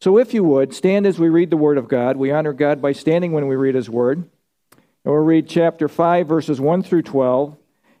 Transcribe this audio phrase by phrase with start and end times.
[0.00, 2.16] So, if you would, stand as we read the Word of God.
[2.16, 4.18] We honor God by standing when we read His Word.
[5.04, 7.56] And we'll read chapter 5, verses 1 through 12.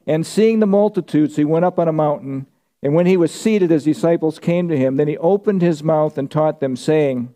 [0.06, 2.46] And seeing the multitudes, he went up on a mountain.
[2.82, 4.96] And when he was seated, his disciples came to him.
[4.96, 7.34] Then he opened his mouth and taught them, saying,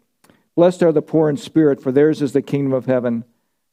[0.56, 3.24] Blessed are the poor in spirit, for theirs is the kingdom of heaven.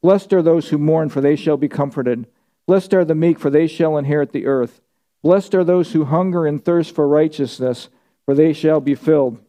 [0.02, 2.28] Blessed are those who mourn, for they shall be comforted.
[2.68, 4.82] Blessed are the meek, for they shall inherit the earth.
[5.24, 7.88] Blessed are those who hunger and thirst for righteousness,
[8.26, 9.40] for they shall be filled.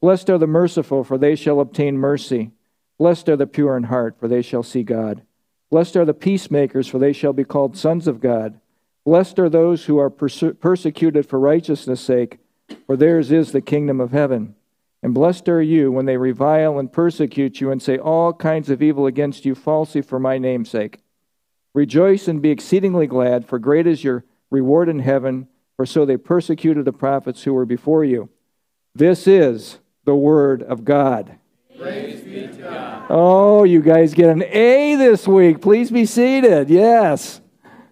[0.00, 2.52] Blessed are the merciful, for they shall obtain mercy.
[2.98, 5.22] Blessed are the pure in heart, for they shall see God.
[5.70, 8.60] Blessed are the peacemakers, for they shall be called sons of God.
[9.04, 12.38] Blessed are those who are perse- persecuted for righteousness' sake,
[12.86, 14.54] for theirs is the kingdom of heaven.
[15.02, 18.82] And blessed are you when they revile and persecute you and say all kinds of
[18.82, 21.00] evil against you falsely for my name's sake.
[21.74, 25.46] Rejoice and be exceedingly glad, for great is your reward in heaven,
[25.76, 28.28] for so they persecuted the prophets who were before you.
[28.94, 31.36] This is the word of God.
[31.78, 33.06] God.
[33.10, 35.60] Oh, you guys get an A this week.
[35.60, 36.70] Please be seated.
[36.70, 37.42] Yes.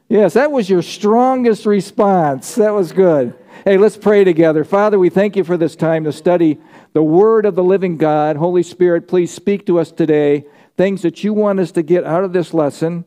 [0.08, 2.54] Yes, that was your strongest response.
[2.54, 3.34] That was good.
[3.66, 4.64] Hey, let's pray together.
[4.64, 6.58] Father, we thank you for this time to study
[6.94, 8.36] the word of the living God.
[8.36, 10.46] Holy Spirit, please speak to us today.
[10.78, 13.04] Things that you want us to get out of this lesson.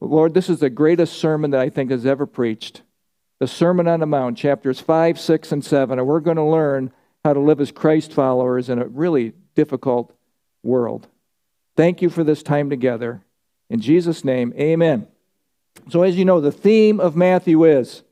[0.00, 2.80] Lord, this is the greatest sermon that I think has ever preached.
[3.38, 5.98] The Sermon on the Mount, chapters 5, 6, and 7.
[5.98, 6.90] And we're going to learn
[7.26, 10.14] how to live as Christ followers in a really difficult
[10.62, 11.08] world.
[11.76, 13.24] Thank you for this time together.
[13.68, 15.08] In Jesus' name, amen.
[15.90, 18.04] So, as you know, the theme of Matthew is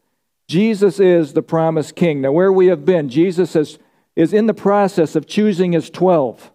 [0.49, 2.23] Jesus is the promised king.
[2.23, 3.79] Now, where we have been, Jesus has,
[4.17, 6.51] is in the process of choosing his 12.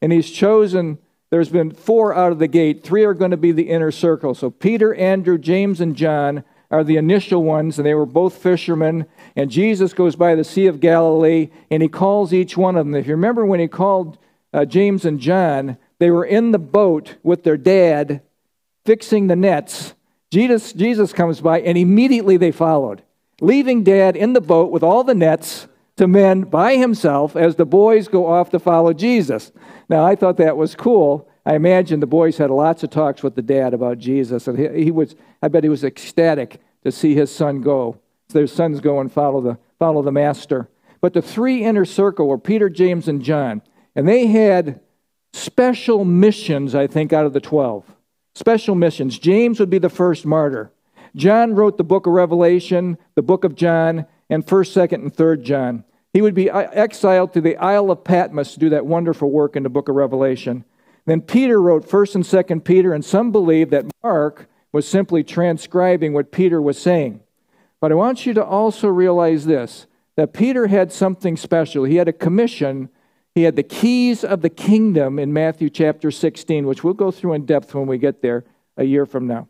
[0.00, 0.98] And he's chosen,
[1.30, 2.84] there's been four out of the gate.
[2.84, 4.32] Three are going to be the inner circle.
[4.32, 9.06] So, Peter, Andrew, James, and John are the initial ones, and they were both fishermen.
[9.34, 12.94] And Jesus goes by the Sea of Galilee, and he calls each one of them.
[12.94, 14.18] If you remember when he called
[14.52, 18.22] uh, James and John, they were in the boat with their dad
[18.84, 19.94] fixing the nets.
[20.30, 23.02] Jesus, Jesus comes by, and immediately they followed,
[23.40, 27.64] leaving dad in the boat with all the nets to mend by himself as the
[27.64, 29.52] boys go off to follow Jesus.
[29.88, 31.28] Now, I thought that was cool.
[31.44, 34.84] I imagine the boys had lots of talks with the dad about Jesus, and he,
[34.84, 37.98] he was, I bet he was ecstatic to see his son go.
[38.28, 40.68] So their sons go and follow the, follow the master.
[41.00, 43.60] But the three inner circle were Peter, James, and John,
[43.96, 44.80] and they had
[45.32, 47.84] special missions, I think, out of the 12.
[48.36, 49.18] Special missions.
[49.18, 50.70] James would be the first martyr.
[51.16, 55.42] John wrote the book of Revelation, the book of John, and 1st, 2nd, and 3rd
[55.42, 55.84] John.
[56.12, 59.56] He would be uh, exiled to the Isle of Patmos to do that wonderful work
[59.56, 60.64] in the book of Revelation.
[61.04, 66.12] Then Peter wrote 1st and 2nd Peter, and some believe that Mark was simply transcribing
[66.12, 67.18] what Peter was saying.
[67.80, 71.84] But I want you to also realize this that Peter had something special.
[71.84, 72.90] He had a commission,
[73.34, 77.32] he had the keys of the kingdom in Matthew chapter 16, which we'll go through
[77.32, 78.44] in depth when we get there
[78.76, 79.48] a year from now.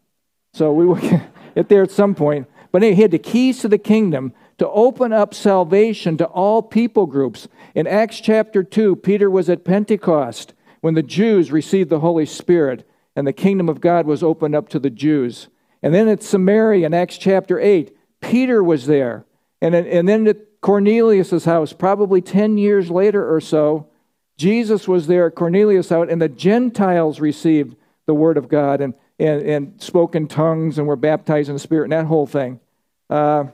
[0.55, 0.95] So we will
[1.57, 2.47] get there at some point.
[2.71, 7.07] But he had the keys to the kingdom to open up salvation to all people
[7.07, 7.49] groups.
[7.75, 12.89] In Acts chapter 2, Peter was at Pentecost when the Jews received the Holy Spirit
[13.17, 15.49] and the kingdom of God was opened up to the Jews.
[15.83, 19.25] And then at Samaria in Acts chapter 8, Peter was there.
[19.61, 23.89] And, and then at Cornelius' house, probably 10 years later or so,
[24.37, 28.95] Jesus was there at Cornelius' house, and the Gentiles received the word of God and,
[29.19, 32.61] and, and spoke in tongues and were baptized in the Spirit and that whole thing.
[33.09, 33.47] Uh,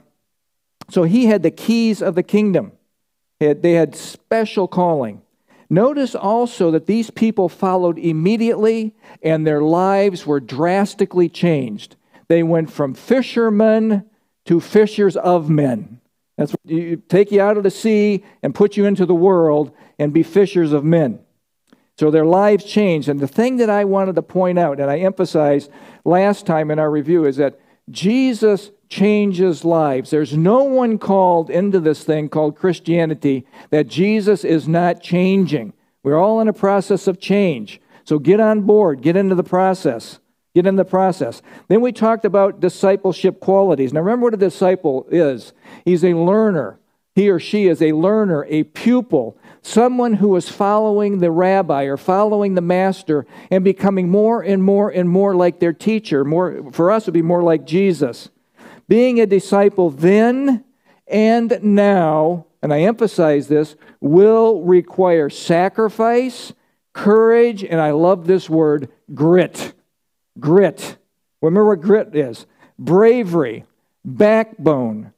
[0.89, 2.73] so he had the keys of the kingdom.
[3.39, 5.22] They had special calling.
[5.69, 11.95] Notice also that these people followed immediately and their lives were drastically changed.
[12.27, 14.05] They went from fishermen
[14.45, 15.99] to fishers of men.
[16.37, 19.71] That's what you take you out of the sea and put you into the world
[19.99, 21.19] and be fishers of men.
[21.99, 23.07] So their lives changed.
[23.07, 25.69] And the thing that I wanted to point out, and I emphasized
[26.03, 27.59] last time in our review, is that
[27.89, 30.09] Jesus changes lives.
[30.09, 35.73] There's no one called into this thing called Christianity that Jesus is not changing.
[36.03, 37.81] We're all in a process of change.
[38.03, 40.19] So get on board, get into the process.
[40.55, 41.41] Get in the process.
[41.67, 43.91] Then we talked about discipleship qualities.
[43.91, 45.53] Now, remember what a disciple is
[45.83, 46.79] he's a learner.
[47.15, 51.97] He or she is a learner, a pupil, someone who is following the rabbi or
[51.97, 56.23] following the master and becoming more and more and more like their teacher.
[56.23, 58.29] More, for us, it would be more like Jesus.
[58.87, 60.63] Being a disciple then
[61.07, 66.53] and now, and I emphasize this, will require sacrifice,
[66.93, 69.73] courage, and I love this word, grit.
[70.39, 70.97] Grit.
[71.41, 72.45] Remember what grit is
[72.79, 73.65] bravery,
[74.03, 75.13] backbone,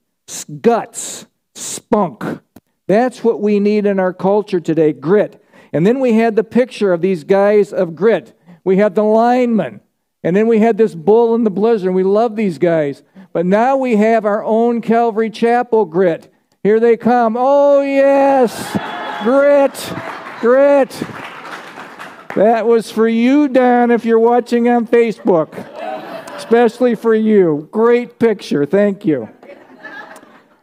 [0.62, 2.42] guts, spunk.
[2.88, 5.42] That's what we need in our culture today grit.
[5.74, 8.38] And then we had the picture of these guys of grit.
[8.64, 9.82] We had the linemen.
[10.24, 11.94] And then we had this bull in the blizzard.
[11.94, 13.04] We love these guys.
[13.36, 16.34] But now we have our own Calvary Chapel grit.
[16.64, 17.36] Here they come.
[17.38, 18.72] Oh, yes.
[19.26, 19.74] grit.
[20.40, 20.90] Grit.
[22.38, 25.54] That was for you, Don, if you're watching on Facebook.
[26.34, 27.68] Especially for you.
[27.74, 28.66] Great picture.
[28.66, 29.28] Thank you.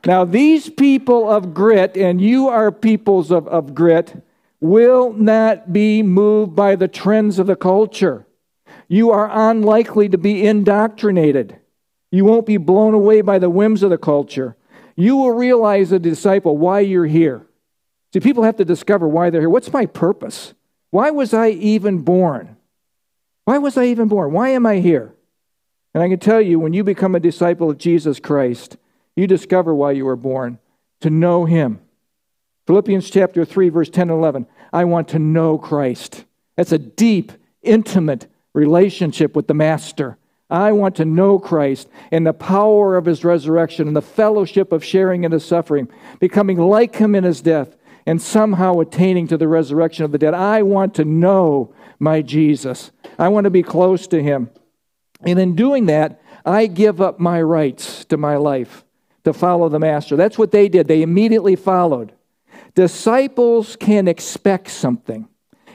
[0.06, 4.24] Now, these people of grit, and you are peoples of, of grit,
[4.60, 8.26] will not be moved by the trends of the culture.
[8.88, 11.58] You are unlikely to be indoctrinated.
[12.12, 14.54] You won't be blown away by the whims of the culture.
[14.94, 17.44] You will realize, a disciple, why you're here.
[18.12, 19.50] See, people have to discover why they're here.
[19.50, 20.52] What's my purpose?
[20.90, 22.56] Why was I even born?
[23.46, 24.32] Why was I even born?
[24.32, 25.14] Why am I here?
[25.94, 28.76] And I can tell you, when you become a disciple of Jesus Christ,
[29.16, 30.58] you discover why you were born
[31.00, 31.80] to know Him.
[32.66, 34.46] Philippians chapter 3, verse 10 and 11.
[34.70, 36.24] I want to know Christ.
[36.56, 37.32] That's a deep,
[37.62, 40.18] intimate relationship with the Master.
[40.52, 44.84] I want to know Christ and the power of his resurrection and the fellowship of
[44.84, 45.88] sharing in his suffering,
[46.20, 50.34] becoming like him in his death, and somehow attaining to the resurrection of the dead.
[50.34, 52.90] I want to know my Jesus.
[53.18, 54.50] I want to be close to him.
[55.22, 58.84] And in doing that, I give up my rights to my life
[59.24, 60.16] to follow the Master.
[60.16, 60.86] That's what they did.
[60.86, 62.12] They immediately followed.
[62.74, 65.28] Disciples can expect something,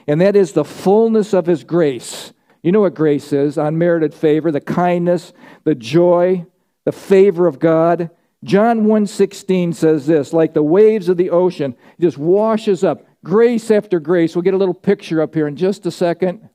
[0.06, 2.34] and that is the fullness of his grace
[2.68, 5.32] you know what grace is unmerited favor, the kindness,
[5.64, 6.46] the joy,
[6.84, 8.10] the favor of God.
[8.44, 14.02] John 1:16 says this, like the waves of the ocean, just washes up grace after
[14.02, 14.36] grace.
[14.36, 16.50] We'll get a little picture up here in just a second.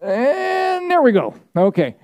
[0.00, 1.34] And there we go.
[1.54, 1.96] Okay.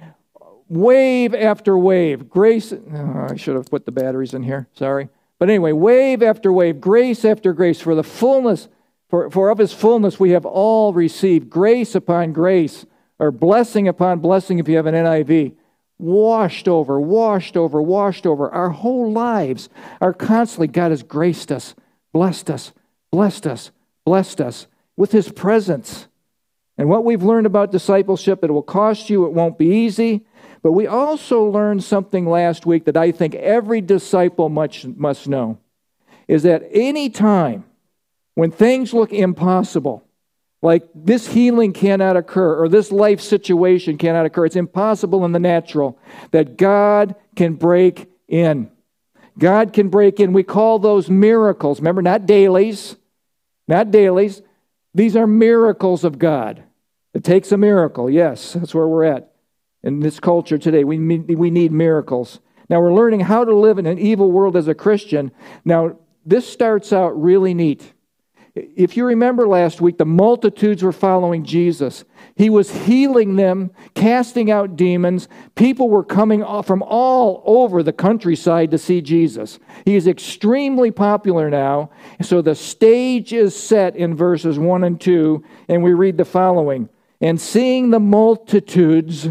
[0.69, 2.29] Wave after wave.
[2.29, 2.75] Grace.
[2.75, 4.69] Oh, I should have put the batteries in here.
[4.75, 5.09] Sorry.
[5.39, 8.69] But anyway, wave after wave, grace after grace for the fullness
[9.11, 12.87] for, for of his fullness we have all received grace upon grace,
[13.19, 15.55] or blessing upon blessing if you have an NIV.
[15.99, 18.51] Washed over, washed over, washed over.
[18.51, 19.69] Our whole lives
[20.01, 21.75] are constantly, God has graced us,
[22.12, 22.73] blessed us,
[23.11, 23.71] blessed us,
[24.07, 24.67] blessed us
[24.97, 26.06] with his presence.
[26.79, 30.25] And what we've learned about discipleship, it will cost you, it won't be easy.
[30.63, 35.59] But we also learned something last week that I think every disciple must, must know
[36.29, 37.65] is that any time
[38.35, 40.05] when things look impossible,
[40.62, 45.41] like this healing cannot occur or this life situation cannot occur, it's impossible in the
[45.41, 45.99] natural,
[46.32, 48.71] that God can break in.
[49.38, 50.32] God can break in.
[50.32, 51.81] We call those miracles.
[51.81, 52.97] Remember, not dailies,
[53.67, 54.43] not dailies.
[54.94, 56.62] These are miracles of God.
[57.15, 58.11] It takes a miracle.
[58.11, 59.32] Yes, that's where we're at
[59.82, 60.85] in this culture today.
[60.85, 62.41] We need, we need miracles.
[62.69, 65.32] Now, we're learning how to live in an evil world as a Christian.
[65.65, 67.94] Now, this starts out really neat.
[68.55, 72.05] If you remember last week, the multitudes were following Jesus.
[72.35, 75.29] He was healing them, casting out demons.
[75.55, 79.61] People were coming from all over the countryside to see Jesus.
[79.85, 81.91] He is extremely popular now.
[82.23, 86.88] So the stage is set in verses 1 and 2, and we read the following
[87.20, 89.29] And seeing the multitudes,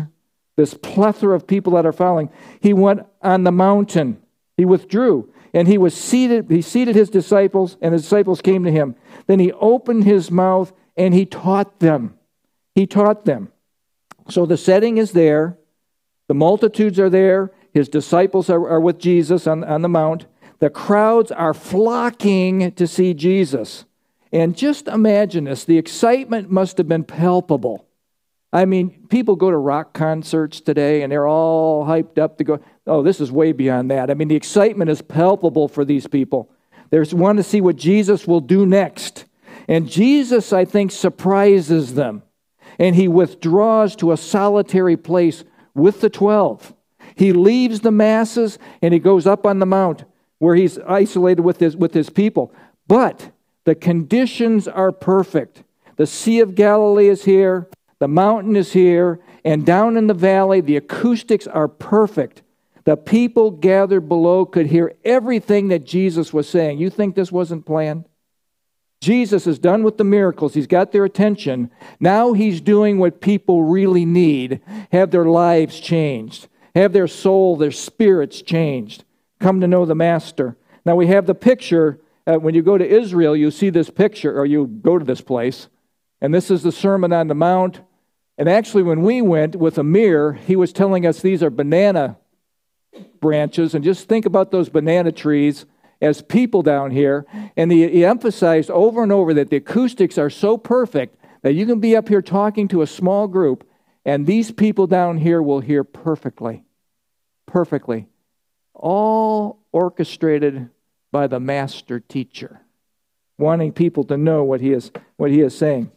[0.55, 2.29] this plethora of people that are following,
[2.61, 4.21] he went on the mountain.
[4.55, 8.71] He withdrew and he was seated he seated his disciples and the disciples came to
[8.71, 8.95] him.
[9.27, 12.17] Then he opened his mouth and he taught them.
[12.75, 13.51] He taught them.
[14.29, 15.57] So the setting is there.
[16.27, 17.51] The multitudes are there.
[17.73, 20.25] His disciples are, are with jesus on, on the mount.
[20.59, 23.85] The crowds are flocking to see jesus.
[24.31, 25.65] And just imagine this.
[25.65, 27.88] The excitement must have been palpable
[28.51, 32.59] I mean, people go to rock concerts today and they're all hyped up to go.
[32.87, 34.09] Oh, this is way beyond that.
[34.09, 36.49] I mean, the excitement is palpable for these people.
[36.89, 39.25] They want to see what Jesus will do next.
[39.67, 42.23] And Jesus, I think, surprises them.
[42.79, 45.43] And he withdraws to a solitary place
[45.75, 46.73] with the 12.
[47.15, 50.05] He leaves the masses and he goes up on the mount
[50.39, 52.51] where he's isolated with his, with his people.
[52.87, 53.31] But
[53.65, 55.63] the conditions are perfect.
[55.97, 57.67] The Sea of Galilee is here,
[57.99, 62.41] the mountain is here, and down in the valley, the acoustics are perfect.
[62.85, 66.79] The people gathered below could hear everything that Jesus was saying.
[66.79, 68.05] You think this wasn't planned?
[69.01, 70.53] Jesus is done with the miracles.
[70.53, 71.71] He's got their attention.
[71.99, 77.71] Now he's doing what people really need have their lives changed, have their soul, their
[77.71, 79.05] spirits changed,
[79.39, 80.57] come to know the Master.
[80.85, 81.99] Now we have the picture.
[82.27, 85.21] Uh, when you go to Israel, you see this picture, or you go to this
[85.21, 85.67] place,
[86.21, 87.81] and this is the Sermon on the Mount.
[88.39, 92.17] And actually, when we went with Amir, he was telling us these are banana
[93.19, 93.75] branches.
[93.75, 95.65] And just think about those banana trees
[96.01, 97.25] as people down here.
[97.57, 101.65] And he, he emphasized over and over that the acoustics are so perfect that you
[101.65, 103.67] can be up here talking to a small group,
[104.05, 106.63] and these people down here will hear perfectly.
[107.45, 108.07] Perfectly.
[108.73, 110.69] All orchestrated
[111.11, 112.61] by the master teacher,
[113.37, 115.91] wanting people to know what he is, what he is saying.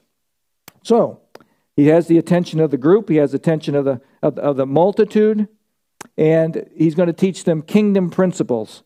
[0.83, 1.22] So,
[1.77, 4.57] he has the attention of the group, he has the attention of the, of, of
[4.57, 5.49] the multitude,
[6.17, 8.83] and he's going to teach them kingdom principles.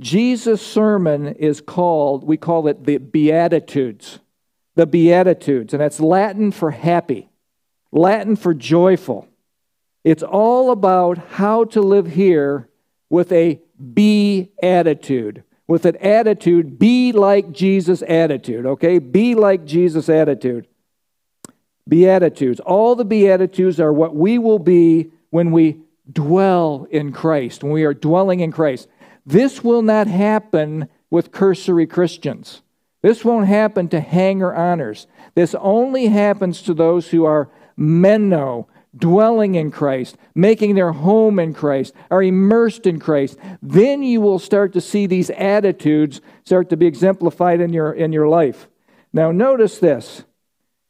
[0.00, 4.20] Jesus' sermon is called, we call it the Beatitudes.
[4.76, 7.28] The Beatitudes, and that's Latin for happy,
[7.92, 9.28] Latin for joyful.
[10.04, 12.68] It's all about how to live here
[13.10, 13.60] with a
[13.92, 18.98] be attitude, with an attitude, be like Jesus attitude, okay?
[19.00, 20.66] Be like Jesus attitude.
[21.88, 22.60] Beatitudes.
[22.60, 27.84] All the Beatitudes are what we will be when we dwell in Christ, when we
[27.84, 28.88] are dwelling in Christ.
[29.26, 32.62] This will not happen with cursory Christians.
[33.02, 35.06] This won't happen to hanger honors.
[35.34, 41.54] This only happens to those who are meno, dwelling in Christ, making their home in
[41.54, 43.38] Christ, are immersed in Christ.
[43.62, 48.12] Then you will start to see these attitudes start to be exemplified in your, in
[48.12, 48.68] your life.
[49.12, 50.24] Now, notice this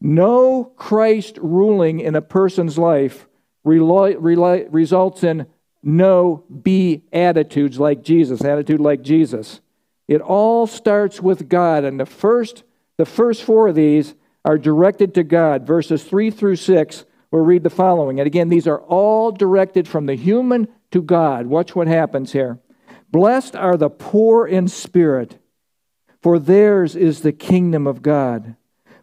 [0.01, 3.27] no Christ ruling in a person's life
[3.63, 5.47] results in
[5.83, 9.61] no be attitudes like Jesus, attitude like Jesus.
[10.09, 12.65] It all starts with God, and the first,
[12.97, 14.15] the first four of these
[14.45, 15.67] are directed to God.
[15.67, 18.19] Verses 3 through 6, we'll read the following.
[18.19, 21.47] And again, these are all directed from the human to God.
[21.47, 22.59] Watch what happens here.
[23.11, 25.39] Blessed are the poor in spirit,
[26.23, 28.57] for theirs is the kingdom of God.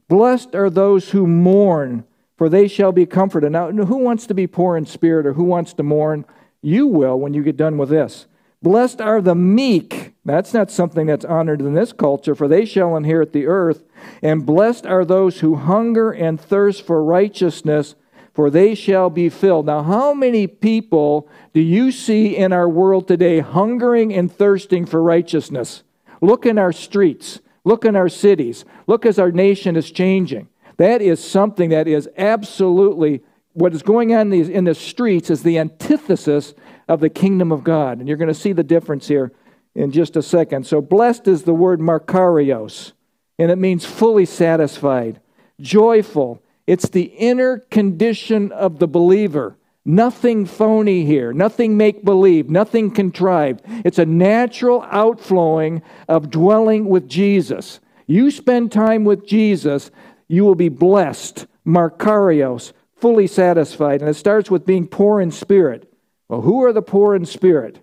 [0.08, 2.06] Blessed are those who mourn,
[2.38, 3.52] for they shall be comforted.
[3.52, 6.26] Now, who wants to be poor in spirit or who wants to mourn?
[6.62, 8.28] You will when you get done with this.
[8.62, 10.14] Blessed are the meek.
[10.26, 13.84] That's not something that's honored in this culture, for they shall inherit the earth.
[14.22, 17.96] And blessed are those who hunger and thirst for righteousness,
[18.34, 19.68] for they shall be filled.
[19.68, 25.04] Now, how many people do you see in our world today hungering and thirsting for
[25.04, 25.84] righteousness?
[26.22, 27.40] Look in our streets.
[27.68, 28.64] Look in our cities.
[28.88, 30.48] Look as our nation is changing.
[30.78, 35.30] That is something that is absolutely what is going on in the, in the streets
[35.30, 36.54] is the antithesis
[36.88, 38.00] of the kingdom of God.
[38.00, 39.34] And you're going to see the difference here
[39.76, 40.66] in just a second.
[40.66, 42.94] So, blessed is the word makarios,
[43.38, 45.20] and it means fully satisfied,
[45.60, 46.42] joyful.
[46.68, 49.58] It's the inner condition of the believer.
[49.90, 53.62] Nothing phony here, nothing make believe, nothing contrived.
[53.86, 57.80] It's a natural outflowing of dwelling with Jesus.
[58.06, 59.90] You spend time with Jesus,
[60.28, 64.02] you will be blessed, makarios, fully satisfied.
[64.02, 65.90] And it starts with being poor in spirit.
[66.28, 67.80] Well, who are the poor in spirit?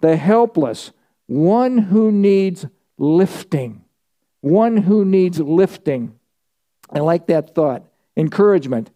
[0.00, 0.92] The helpless,
[1.26, 2.66] one who needs
[2.98, 3.84] lifting.
[4.42, 6.14] One who needs lifting.
[6.88, 7.82] I like that thought.
[8.16, 8.90] Encouragement.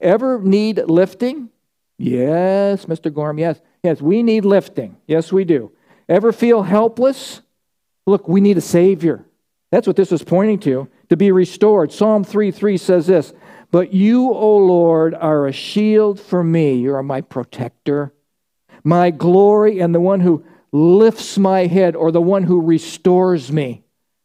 [0.00, 1.50] Ever need lifting?
[1.98, 3.12] Yes, Mr.
[3.12, 3.60] Gorm, yes.
[3.82, 4.96] Yes, we need lifting.
[5.06, 5.72] Yes, we do.
[6.08, 7.42] Ever feel helpless?
[8.06, 9.26] Look, we need a Savior.
[9.70, 11.92] That's what this is pointing to, to be restored.
[11.92, 13.34] Psalm 3 3 says this
[13.70, 16.74] But you, O Lord, are a shield for me.
[16.74, 18.14] You are my protector,
[18.84, 23.82] my glory, and the one who lifts my head, or the one who restores me.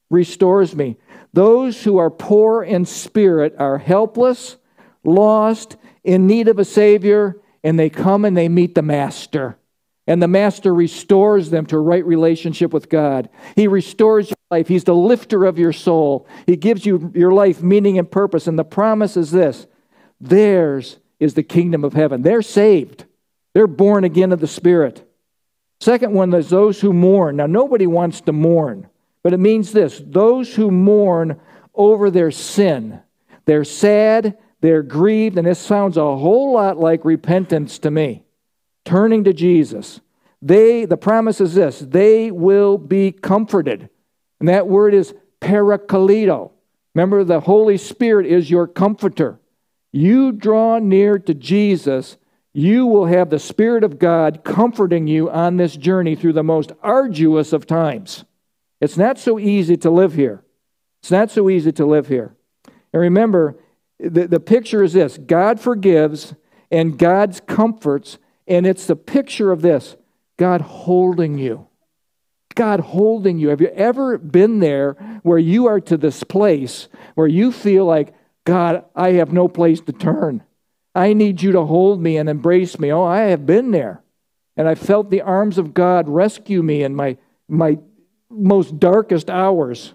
[0.09, 0.97] Restores me.
[1.33, 4.57] Those who are poor in spirit are helpless,
[5.03, 9.57] lost, in need of a Savior, and they come and they meet the Master.
[10.05, 13.29] And the Master restores them to a right relationship with God.
[13.55, 14.67] He restores your life.
[14.67, 16.27] He's the lifter of your soul.
[16.45, 18.47] He gives you your life meaning and purpose.
[18.47, 19.65] And the promise is this
[20.19, 22.21] theirs is the kingdom of heaven.
[22.21, 23.05] They're saved,
[23.53, 25.09] they're born again of the Spirit.
[25.79, 27.35] Second one is those who mourn.
[27.35, 28.87] Now, nobody wants to mourn,
[29.21, 31.39] but it means this those who mourn
[31.73, 33.01] over their sin.
[33.45, 38.23] They're sad, they're grieved, and this sounds a whole lot like repentance to me.
[38.85, 39.99] Turning to Jesus.
[40.41, 43.89] They, the promise is this, they will be comforted.
[44.39, 46.51] And that word is parakalito.
[46.95, 49.37] Remember, the Holy Spirit is your comforter.
[49.91, 52.15] You draw near to Jesus,
[52.53, 56.71] you will have the Spirit of God comforting you on this journey through the most
[56.81, 58.23] arduous of times.
[58.79, 60.45] It's not so easy to live here.
[61.01, 62.33] It's not so easy to live here.
[62.93, 63.57] And remember,
[63.99, 66.33] the, the picture is this God forgives
[66.71, 69.95] and God's comforts, and it's the picture of this
[70.37, 71.67] God holding you.
[72.55, 73.49] God holding you.
[73.49, 78.13] Have you ever been there where you are to this place where you feel like,
[78.45, 80.43] God, I have no place to turn?
[80.95, 82.91] I need you to hold me and embrace me.
[82.91, 84.03] Oh, I have been there.
[84.55, 87.79] And I felt the arms of God rescue me, in my, my
[88.29, 89.93] most darkest hours.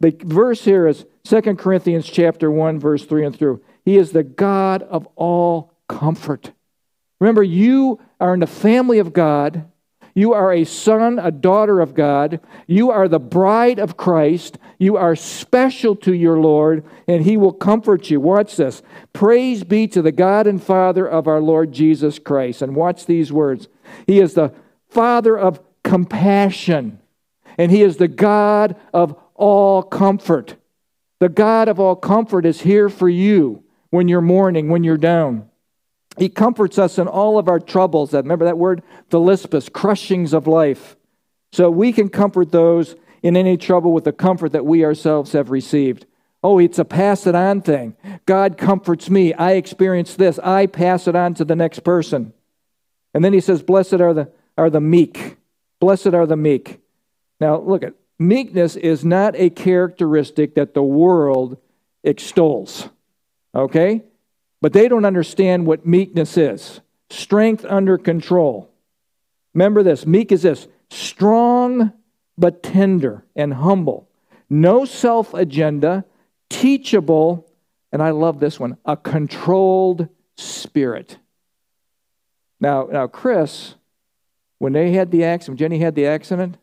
[0.00, 3.62] The verse here is 2 Corinthians chapter 1 verse 3 and through.
[3.84, 6.52] He is the God of all comfort.
[7.18, 9.66] Remember you are in the family of God.
[10.14, 12.40] You are a son, a daughter of God.
[12.66, 14.58] You are the bride of Christ.
[14.78, 18.20] You are special to your Lord, and He will comfort you.
[18.20, 18.82] Watch this.
[19.12, 22.60] Praise be to the God and Father of our Lord Jesus Christ.
[22.60, 23.68] And watch these words.
[24.06, 24.52] He is the
[24.88, 27.00] Father of compassion,
[27.56, 30.56] and He is the God of all comfort.
[31.20, 35.48] The God of all comfort is here for you when you're mourning, when you're down.
[36.18, 38.12] He comforts us in all of our troubles.
[38.12, 40.96] Remember that word, thlipsis, crushings of life.
[41.52, 45.50] So we can comfort those in any trouble with the comfort that we ourselves have
[45.50, 46.06] received.
[46.42, 47.96] Oh, it's a pass it on thing.
[48.24, 49.34] God comforts me.
[49.34, 50.38] I experience this.
[50.38, 52.32] I pass it on to the next person.
[53.12, 55.36] And then he says, Blessed are the, are the meek.
[55.80, 56.80] Blessed are the meek.
[57.40, 61.56] Now, look at meekness is not a characteristic that the world
[62.04, 62.88] extols.
[63.54, 64.02] Okay?
[64.60, 68.70] But they don't understand what meekness is strength under control.
[69.54, 71.92] Remember this meek is this strong
[72.38, 74.08] but tender and humble,
[74.48, 76.04] no self agenda,
[76.48, 77.48] teachable,
[77.90, 81.18] and I love this one a controlled spirit.
[82.60, 83.74] Now, now Chris,
[84.58, 86.58] when they had the accident, Jenny had the accident,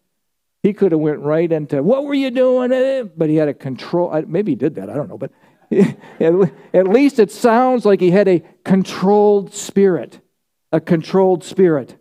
[0.67, 4.23] he could have went right into what were you doing, but he had a control.
[4.27, 4.89] Maybe he did that.
[4.89, 5.31] I don't know, but
[6.19, 10.19] At least it sounds like he had a controlled spirit.
[10.71, 11.97] A controlled spirit.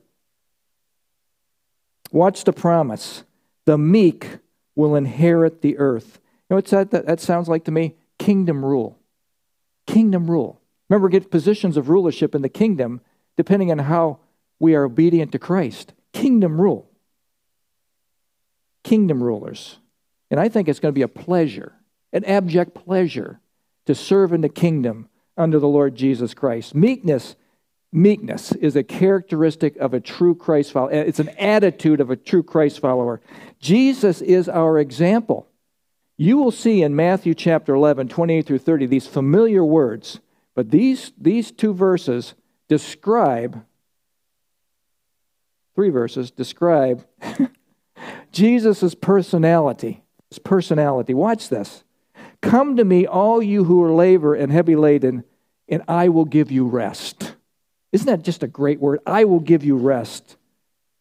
[2.12, 3.24] Watch the promise.
[3.64, 4.38] The meek
[4.74, 6.20] will inherit the earth.
[6.48, 7.96] You know what that, that, sounds like to me?
[8.18, 8.98] Kingdom rule.
[9.86, 10.60] Kingdom rule.
[10.88, 13.00] Remember, get positions of rulership in the kingdom
[13.36, 14.20] depending on how
[14.58, 15.92] we are obedient to Christ.
[16.12, 16.85] Kingdom rule.
[18.86, 19.78] Kingdom rulers.
[20.30, 21.72] And I think it's going to be a pleasure,
[22.12, 23.40] an abject pleasure
[23.86, 26.72] to serve in the kingdom under the Lord Jesus Christ.
[26.72, 27.34] Meekness,
[27.92, 30.92] meekness is a characteristic of a true Christ follower.
[30.92, 33.20] It's an attitude of a true Christ follower.
[33.58, 35.48] Jesus is our example.
[36.16, 40.20] You will see in Matthew chapter 11, 28 through 30, these familiar words,
[40.54, 42.34] but these, these two verses
[42.68, 43.64] describe,
[45.74, 47.04] three verses describe
[48.36, 50.04] Jesus' personality.
[50.28, 51.14] His personality.
[51.14, 51.84] Watch this.
[52.42, 55.24] Come to me, all you who are labor and heavy laden,
[55.68, 57.34] and I will give you rest.
[57.92, 59.00] Isn't that just a great word?
[59.06, 60.36] I will give you rest,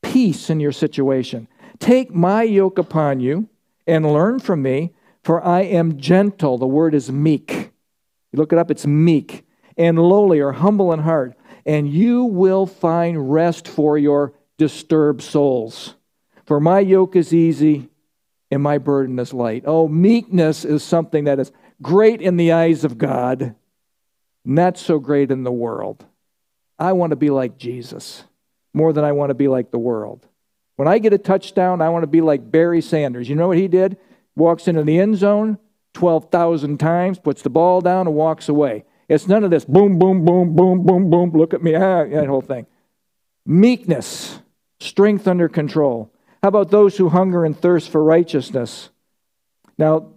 [0.02, 1.48] peace in your situation.
[1.80, 3.50] Take my yoke upon you
[3.86, 6.58] and learn from me, for I am gentle.
[6.58, 7.72] The word is meek.
[8.32, 9.46] You look it up, it's meek
[9.78, 15.95] and lowly or humble in heart, and you will find rest for your disturbed souls.
[16.46, 17.90] For my yoke is easy
[18.52, 19.64] and my burden is light.
[19.66, 23.56] Oh, meekness is something that is great in the eyes of God,
[24.44, 26.06] not so great in the world.
[26.78, 28.24] I want to be like Jesus
[28.74, 30.28] more than I want to be like the world.
[30.76, 33.30] When I get a touchdown, I want to be like Barry Sanders.
[33.30, 33.98] You know what he did?
[34.36, 35.58] Walks into the end zone
[35.94, 38.84] 12,000 times, puts the ball down, and walks away.
[39.08, 42.28] It's none of this boom, boom, boom, boom, boom, boom, look at me, ah, that
[42.28, 42.68] whole thing.
[43.46, 44.40] Meekness,
[44.80, 46.12] strength under control.
[46.46, 48.92] How about those who hunger and thirst for righteousness?
[49.80, 50.12] Now,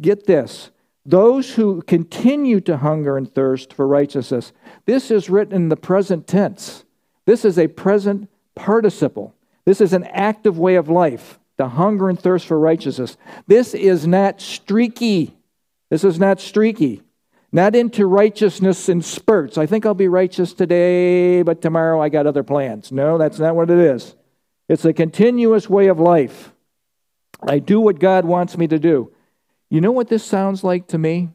[0.00, 0.70] get this.
[1.04, 4.54] Those who continue to hunger and thirst for righteousness.
[4.86, 6.86] This is written in the present tense.
[7.26, 9.34] This is a present participle.
[9.66, 13.18] This is an active way of life, the hunger and thirst for righteousness.
[13.46, 15.36] This is not streaky.
[15.90, 17.02] This is not streaky.
[17.52, 19.58] Not into righteousness in spurts.
[19.58, 22.90] I think I'll be righteous today, but tomorrow I got other plans.
[22.90, 24.14] No, that's not what it is.
[24.68, 26.52] It's a continuous way of life.
[27.42, 29.12] I do what God wants me to do.
[29.68, 31.30] You know what this sounds like to me?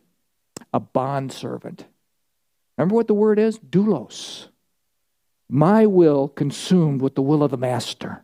[0.74, 1.86] A bond servant.
[2.78, 3.60] Remember what the word is?
[3.60, 4.48] Doulos.
[5.50, 8.24] My will consumed with the will of the master.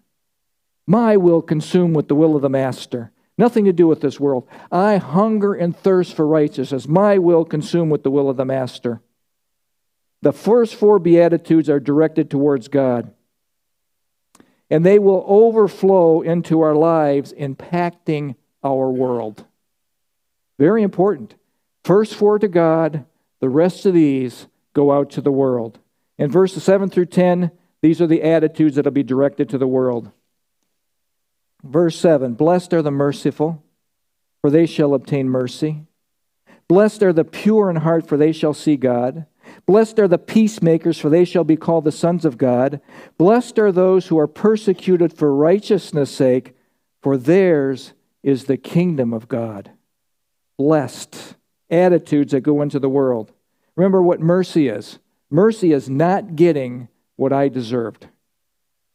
[0.88, 3.12] My will consumed with the will of the master.
[3.38, 4.48] Nothing to do with this world.
[4.72, 6.88] I hunger and thirst for righteousness.
[6.88, 9.02] My will consumed with the will of the master.
[10.22, 13.12] The first four Beatitudes are directed towards God
[14.70, 19.46] and they will overflow into our lives, impacting our world.
[20.58, 21.36] Very important.
[21.84, 23.06] First four to God,
[23.40, 25.80] the rest of these go out to the world.
[26.18, 27.52] In verses 7 through 10,
[27.82, 30.12] these are the attitudes that will be directed to the world.
[31.64, 33.64] Verse 7 Blessed are the merciful,
[34.42, 35.84] for they shall obtain mercy.
[36.68, 39.26] Blessed are the pure in heart, for they shall see God.
[39.66, 42.82] Blessed are the peacemakers, for they shall be called the sons of God.
[43.18, 46.56] Blessed are those who are persecuted for righteousness' sake,
[47.02, 49.72] for theirs is the kingdom of God.
[50.58, 51.36] Blessed
[51.70, 53.32] attitudes that go into the world.
[53.76, 58.08] Remember what mercy is mercy is not getting what I deserved.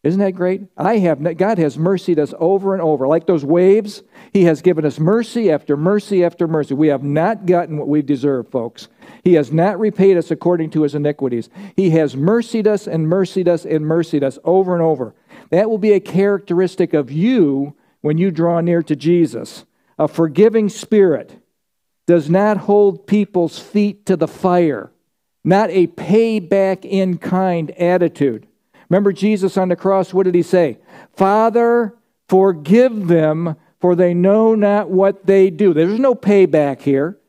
[0.02, 0.62] Isn't that great?
[0.78, 3.06] I have God has mercied us over and over.
[3.06, 6.72] Like those waves, He has given us mercy after mercy after mercy.
[6.72, 8.88] We have not gotten what we deserve, folks.
[9.22, 11.50] He has not repaid us according to his iniquities.
[11.76, 15.14] He has mercied us and mercied us and mercied us over and over.
[15.50, 19.64] That will be a characteristic of you when you draw near to Jesus.
[19.98, 21.42] A forgiving spirit
[22.06, 24.90] does not hold people's feet to the fire,
[25.44, 28.46] not a payback in kind attitude.
[28.88, 30.78] Remember Jesus on the cross, what did he say?
[31.12, 31.94] Father,
[32.28, 35.72] forgive them, for they know not what they do.
[35.72, 37.19] There's no payback here.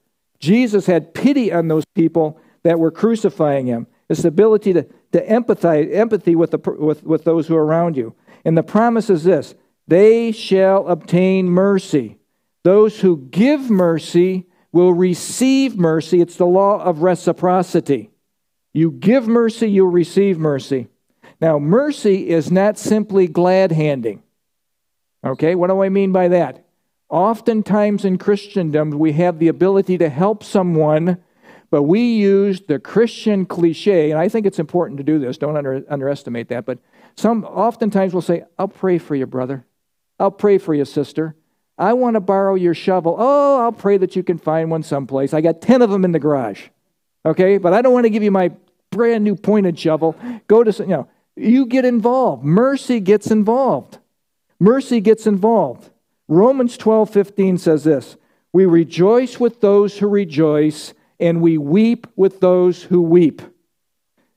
[0.42, 3.88] Jesus had pity on those people that were crucifying him.
[4.10, 8.14] This ability to, to empathize, empathy with, the, with, with those who are around you.
[8.44, 9.56] And the promise is this
[9.88, 12.18] they shall obtain mercy.
[12.64, 16.22] Those who give mercy will receive mercy.
[16.22, 18.12] It's the law of reciprocity.
[18.74, 20.88] You give mercy, you'll receive mercy.
[21.40, 24.22] Now, mercy is not simply glad handing.
[25.24, 26.66] Okay, what do I mean by that?
[27.12, 31.18] Oftentimes in Christendom, we have the ability to help someone,
[31.70, 35.58] but we use the Christian cliche, and I think it's important to do this, don't
[35.58, 36.80] under, underestimate that, but
[37.18, 39.66] some oftentimes will say, I'll pray for you, brother.
[40.20, 41.36] I'll pray for you, sister.
[41.78, 43.18] I want to borrow your shovel.
[43.20, 45.34] Oh, I'll pray that you can find one someplace.
[45.34, 46.70] I got 10 of them in the garage.
[47.26, 48.52] Okay, but I don't want to give you my
[48.90, 50.16] brand new pointed shovel.
[50.48, 52.46] Go to, you know, you get involved.
[52.46, 53.98] Mercy gets involved.
[54.60, 55.90] Mercy gets involved.
[56.32, 58.16] Romans 12 15 says this
[58.54, 63.42] We rejoice with those who rejoice, and we weep with those who weep.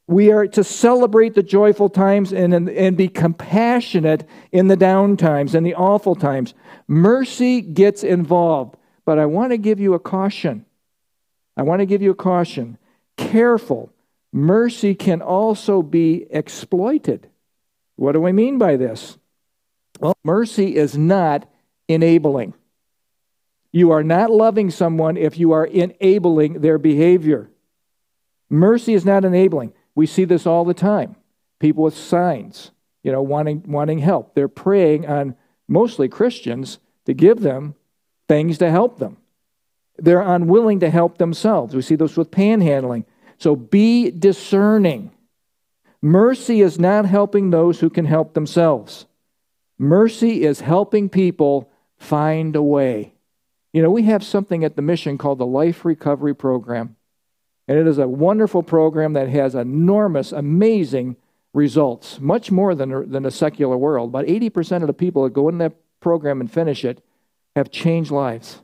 [0.09, 5.17] We are to celebrate the joyful times and, and, and be compassionate in the down
[5.17, 6.53] times and the awful times.
[6.89, 8.77] Mercy gets involved.
[9.05, 10.67] But I want to give you a caution.
[11.57, 12.77] I want to give you a caution.
[13.17, 13.93] Careful
[14.33, 17.31] mercy can also be exploited.
[17.97, 19.17] What do I mean by this?
[20.01, 21.49] Well, mercy is not
[21.89, 22.55] enabling.
[23.73, 27.51] You are not loving someone if you are enabling their behavior.
[28.49, 29.73] Mercy is not enabling.
[29.95, 31.17] We see this all the time.
[31.59, 32.71] People with signs,
[33.03, 34.35] you know, wanting, wanting help.
[34.35, 35.35] They're preying on
[35.67, 37.75] mostly Christians to give them
[38.29, 39.17] things to help them.
[39.97, 41.75] They're unwilling to help themselves.
[41.75, 43.05] We see this with panhandling.
[43.39, 45.11] So be discerning.
[46.01, 49.07] Mercy is not helping those who can help themselves.
[49.79, 51.71] Mercy is helping people
[52.05, 53.15] find a way.
[53.73, 56.97] You know, we have something at the mission called the Life Recovery Program.
[57.67, 61.17] And it is a wonderful program that has enormous, amazing
[61.53, 64.11] results, much more than, than a secular world.
[64.11, 67.03] About 80% of the people that go in that program and finish it
[67.57, 68.61] have changed lives.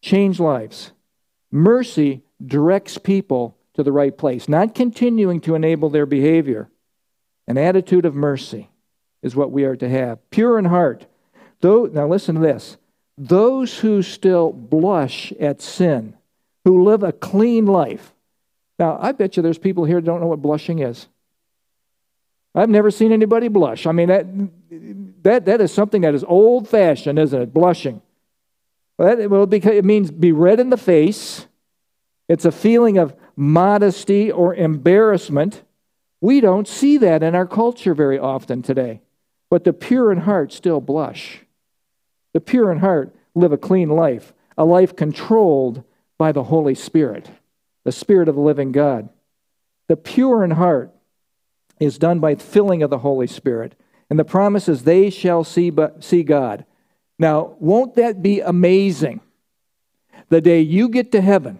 [0.00, 0.92] Changed lives.
[1.50, 6.70] Mercy directs people to the right place, not continuing to enable their behavior.
[7.46, 8.70] An attitude of mercy
[9.22, 10.18] is what we are to have.
[10.30, 11.06] Pure in heart.
[11.60, 12.76] Though, now listen to this.
[13.18, 16.14] Those who still blush at sin,
[16.64, 18.12] who live a clean life.
[18.78, 21.06] Now, I bet you there's people here that don't know what blushing is.
[22.54, 23.86] I've never seen anybody blush.
[23.86, 24.26] I mean, that,
[25.22, 27.54] that, that is something that is old fashioned, isn't it?
[27.54, 28.00] Blushing.
[28.98, 31.46] Well, that, well, because it means be red in the face.
[32.28, 35.62] It's a feeling of modesty or embarrassment.
[36.20, 39.00] We don't see that in our culture very often today.
[39.48, 41.44] But the pure in heart still blush.
[42.32, 45.82] The pure in heart live a clean life, a life controlled
[46.18, 47.30] by the Holy Spirit,
[47.84, 49.08] the Spirit of the living God.
[49.88, 50.92] The pure in heart
[51.80, 53.74] is done by filling of the Holy Spirit.
[54.08, 56.64] And the promise is they shall see, but, see God.
[57.18, 59.20] Now, won't that be amazing?
[60.28, 61.58] The day you get to heaven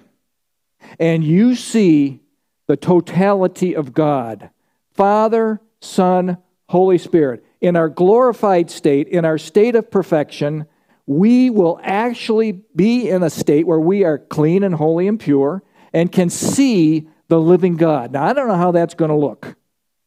[0.98, 2.20] and you see
[2.66, 4.50] the totality of God
[4.92, 6.36] Father, Son,
[6.68, 7.44] Holy Spirit.
[7.60, 10.66] In our glorified state, in our state of perfection,
[11.06, 15.62] we will actually be in a state where we are clean and holy and pure
[15.92, 18.12] and can see the living God.
[18.12, 19.56] Now, I don't know how that's going to look.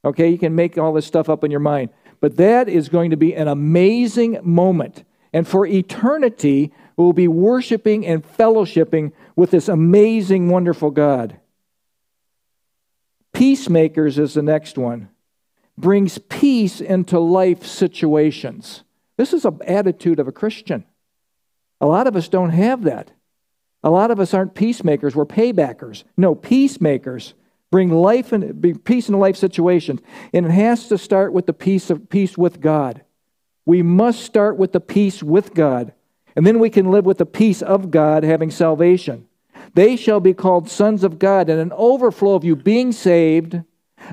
[0.06, 1.90] Okay, you can make all this stuff up in your mind.
[2.20, 5.04] But that is going to be an amazing moment.
[5.34, 11.40] And for eternity, we'll be worshiping and fellowshipping with this amazing, wonderful God.
[13.34, 15.10] Peacemakers is the next one.
[15.78, 18.84] Brings peace into life situations.
[19.18, 20.86] This is an attitude of a Christian.
[21.82, 23.12] A lot of us don't have that.
[23.84, 26.04] A lot of us aren't peacemakers, we're paybackers.
[26.16, 27.34] No, peacemakers
[27.70, 30.00] bring life and bring peace in life situations.
[30.32, 33.04] And it has to start with the peace of peace with God.
[33.66, 35.94] We must start with the peace with God,
[36.36, 39.28] and then we can live with the peace of God, having salvation.
[39.74, 43.62] They shall be called sons of God, and an overflow of you being saved,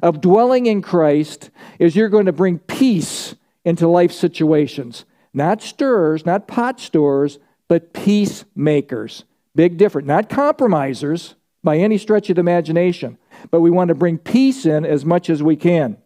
[0.02, 5.04] of dwelling in Christ, is you're going to bring peace into life situations.
[5.32, 9.24] Not stirrers, not pot stirrers, but peacemakers.
[9.54, 10.08] Big difference.
[10.08, 13.18] Not compromisers by any stretch of the imagination,
[13.50, 15.96] but we want to bring peace in as much as we can.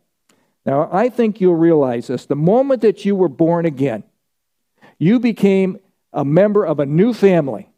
[0.66, 2.26] Now, I think you'll realize this.
[2.26, 4.02] The moment that you were born again,
[4.98, 5.78] you became
[6.12, 7.68] a member of a new family,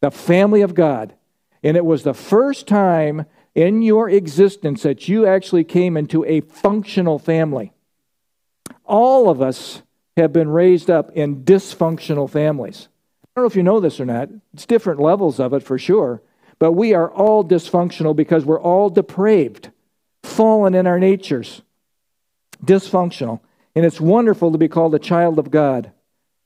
[0.00, 1.14] the family of God.
[1.62, 6.40] And it was the first time in your existence that you actually came into a
[6.40, 7.72] functional family.
[8.84, 9.82] All of us
[10.16, 12.88] have been raised up in dysfunctional families.
[13.24, 14.28] I don't know if you know this or not.
[14.54, 16.22] It's different levels of it for sure.
[16.58, 19.70] But we are all dysfunctional because we're all depraved,
[20.22, 21.62] fallen in our natures,
[22.64, 23.40] dysfunctional.
[23.74, 25.92] And it's wonderful to be called a child of God.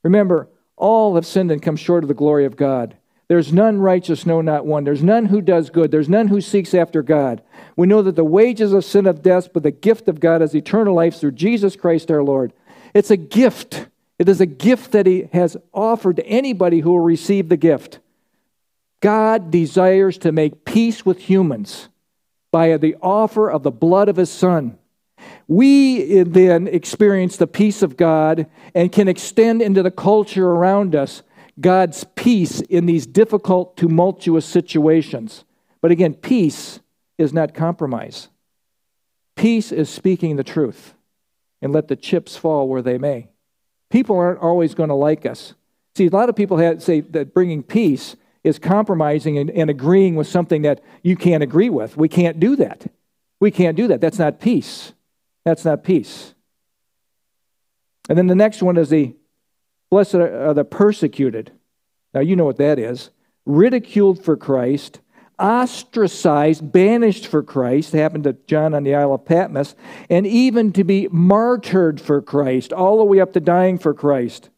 [0.03, 2.95] Remember, all have sinned and come short of the glory of God.
[3.27, 4.83] There's none righteous, no, not one.
[4.83, 5.89] There's none who does good.
[5.89, 7.41] There's none who seeks after God.
[7.75, 10.55] We know that the wages of sin of death, but the gift of God is
[10.55, 12.53] eternal life through Jesus Christ our Lord.
[12.93, 13.87] It's a gift.
[14.19, 17.99] It is a gift that He has offered to anybody who will receive the gift.
[19.01, 21.89] God desires to make peace with humans
[22.51, 24.77] by the offer of the blood of His Son.
[25.47, 31.23] We then experience the peace of God and can extend into the culture around us
[31.59, 35.45] God's peace in these difficult, tumultuous situations.
[35.81, 36.79] But again, peace
[37.17, 38.29] is not compromise.
[39.35, 40.93] Peace is speaking the truth
[41.61, 43.29] and let the chips fall where they may.
[43.89, 45.53] People aren't always going to like us.
[45.95, 50.15] See, a lot of people have, say that bringing peace is compromising and, and agreeing
[50.15, 51.95] with something that you can't agree with.
[51.97, 52.85] We can't do that.
[53.39, 54.01] We can't do that.
[54.01, 54.93] That's not peace.
[55.45, 56.33] That's not peace.
[58.09, 59.15] And then the next one is the
[59.95, 61.53] Blessed are the persecuted.
[62.13, 63.11] Now, you know what that is.
[63.45, 64.99] Ridiculed for Christ,
[65.39, 69.73] ostracized, banished for Christ, happened to John on the Isle of Patmos,
[70.09, 74.49] and even to be martyred for Christ, all the way up to dying for Christ.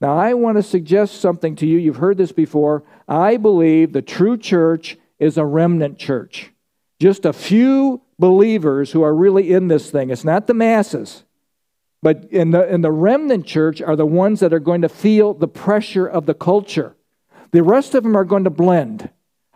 [0.00, 1.78] Now, I want to suggest something to you.
[1.78, 2.82] You've heard this before.
[3.06, 6.50] I believe the true church is a remnant church.
[6.98, 10.10] Just a few believers who are really in this thing.
[10.10, 11.22] It's not the masses.
[12.02, 15.34] But in the, in the remnant church are the ones that are going to feel
[15.34, 16.96] the pressure of the culture.
[17.52, 19.08] The rest of them are going to blend,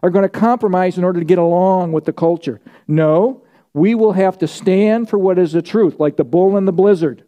[0.03, 2.61] are going to compromise in order to get along with the culture.
[2.87, 3.43] No,
[3.75, 6.73] we will have to stand for what is the truth, like the bull in the
[6.73, 7.25] blizzard.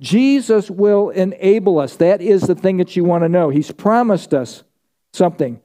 [0.00, 1.96] Jesus will enable us.
[1.96, 3.50] That is the thing that you want to know.
[3.50, 4.62] He's promised us
[5.12, 5.60] something.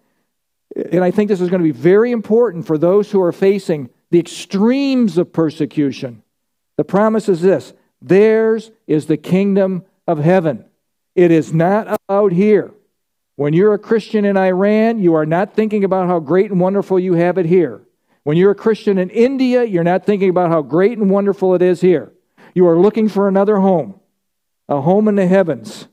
[0.91, 3.89] And I think this is going to be very important for those who are facing
[4.12, 6.22] the extremes of persecution.
[6.76, 10.65] The promise is this Theirs is the kingdom of heaven.
[11.15, 12.71] It is not out here.
[13.36, 16.99] When you're a Christian in Iran, you are not thinking about how great and wonderful
[16.99, 17.81] you have it here.
[18.23, 21.62] When you're a Christian in India, you're not thinking about how great and wonderful it
[21.62, 22.12] is here.
[22.53, 23.99] You are looking for another home,
[24.69, 25.88] a home in the heavens.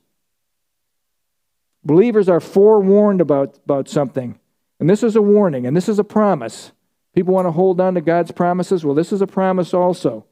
[1.83, 4.39] Believers are forewarned about, about something.
[4.79, 6.71] And this is a warning, and this is a promise.
[7.13, 8.83] People want to hold on to God's promises.
[8.83, 10.25] Well, this is a promise also.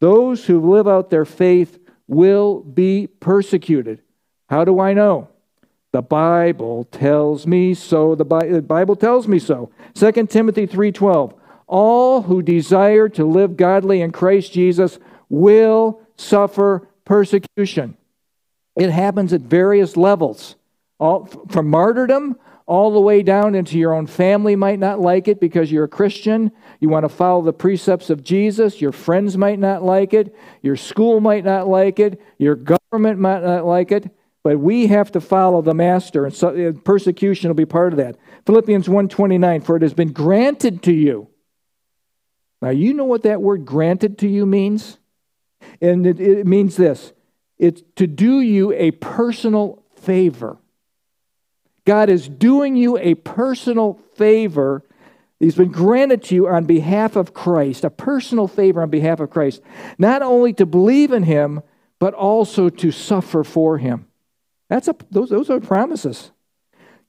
[0.00, 4.02] Those who live out their faith will be persecuted.
[4.48, 5.28] How do I know?
[5.92, 8.14] The Bible tells me so.
[8.14, 9.70] The Bible tells me so.
[9.94, 11.32] 2 Timothy 3:12.
[11.66, 17.96] All who desire to live godly in Christ Jesus will suffer persecution.
[18.76, 20.54] It happens at various levels.
[20.98, 25.40] All, from martyrdom all the way down into your own family might not like it
[25.40, 26.50] because you're a Christian.
[26.80, 28.80] You want to follow the precepts of Jesus.
[28.80, 30.34] Your friends might not like it.
[30.62, 32.20] Your school might not like it.
[32.38, 34.10] Your government might not like it.
[34.42, 38.16] But we have to follow the master, and so, persecution will be part of that.
[38.46, 41.28] Philippians 1:29, for it has been granted to you.
[42.62, 44.98] Now you know what that word granted to you means?
[45.80, 47.12] And it, it means this.
[47.58, 50.58] It's to do you a personal favor.
[51.86, 54.84] God is doing you a personal favor.
[55.40, 59.30] He's been granted to you on behalf of Christ, a personal favor on behalf of
[59.30, 59.62] Christ,
[59.96, 61.62] not only to believe in Him,
[61.98, 64.06] but also to suffer for Him.
[64.68, 66.32] That's a, those, those are promises.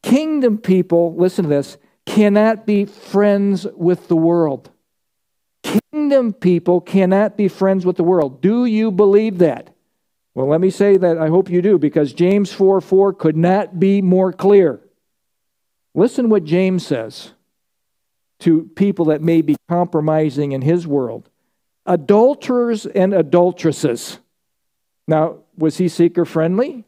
[0.03, 4.69] Kingdom people, listen to this, cannot be friends with the world.
[5.63, 8.41] Kingdom people cannot be friends with the world.
[8.41, 9.75] Do you believe that?
[10.37, 13.79] Well, let me say that I hope you do because James 4 4 could not
[13.79, 14.79] be more clear.
[15.95, 17.31] Listen what James says
[18.41, 21.27] to people that may be compromising in his world
[21.87, 24.19] adulterers and adulteresses.
[25.07, 26.85] Now, Was he seeker friendly?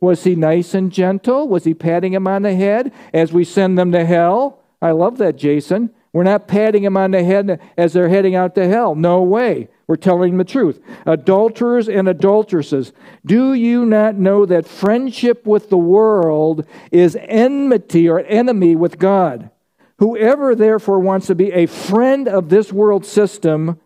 [0.00, 1.46] Was he nice and gentle?
[1.46, 4.60] Was he patting him on the head as we send them to hell?
[4.80, 5.90] I love that, Jason.
[6.14, 8.94] We're not patting him on the head as they're heading out to hell.
[8.94, 9.68] No way.
[9.88, 10.80] We're telling the truth.
[11.06, 12.92] Adulterers and adulteresses,
[13.24, 19.50] do you not know that friendship with the world is enmity or enemy with God?
[19.98, 23.80] Whoever therefore wants to be a friend of this world system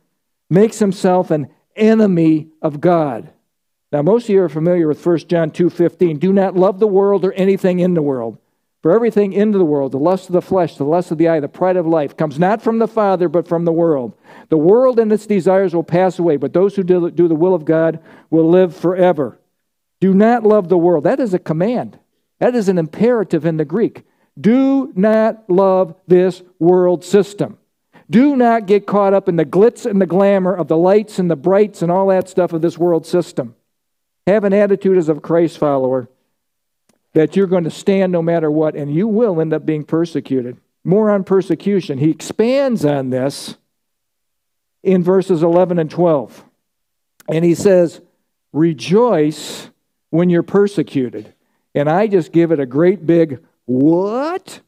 [0.51, 3.33] makes himself an enemy of God.
[3.93, 6.19] Now most of you are familiar with 1 John 2:15.
[6.19, 8.39] Do not love the world or anything in the world.
[8.83, 11.39] For everything into the world, the lust of the flesh, the lust of the eye,
[11.39, 14.13] the pride of life, comes not from the Father, but from the world.
[14.49, 17.65] The world and its desires will pass away, but those who do the will of
[17.65, 19.39] God will live forever.
[20.01, 21.05] Do not love the world.
[21.05, 21.97] That is a command,
[22.41, 24.05] that is an imperative in the Greek.
[24.41, 27.59] Do not love this world system.
[28.11, 31.31] Do not get caught up in the glitz and the glamour of the lights and
[31.31, 33.55] the brights and all that stuff of this world system.
[34.27, 36.09] Have an attitude as a Christ follower
[37.15, 40.57] that you're going to stand no matter what, and you will end up being persecuted.
[40.85, 41.99] More on persecution.
[41.99, 43.57] He expands on this
[44.83, 46.45] in verses 11 and 12.
[47.29, 48.01] And he says,
[48.53, 49.71] Rejoice
[50.11, 51.33] when you're persecuted.
[51.75, 54.61] And I just give it a great big, What?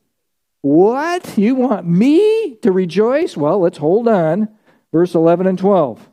[0.60, 1.36] What?
[1.36, 3.36] You want me to rejoice?
[3.36, 4.48] Well, let's hold on.
[4.92, 6.08] Verse 11 and 12.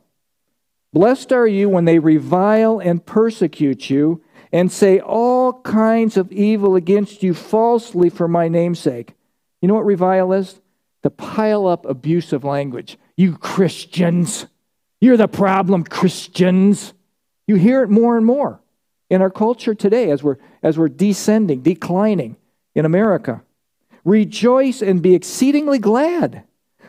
[0.92, 6.76] Blessed are you when they revile and persecute you and say all kinds of evil
[6.76, 9.14] against you falsely for my namesake.
[9.60, 10.60] You know what revile is?
[11.02, 12.98] To pile up abusive language.
[13.16, 14.46] You Christians,
[15.00, 16.92] you're the problem, Christians.
[17.46, 18.60] You hear it more and more
[19.10, 22.36] in our culture today as we're, as we're descending, declining
[22.74, 23.42] in America.
[24.04, 26.44] Rejoice and be exceedingly glad,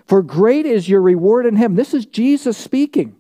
[0.06, 1.76] for great is your reward in heaven.
[1.76, 3.15] This is Jesus speaking.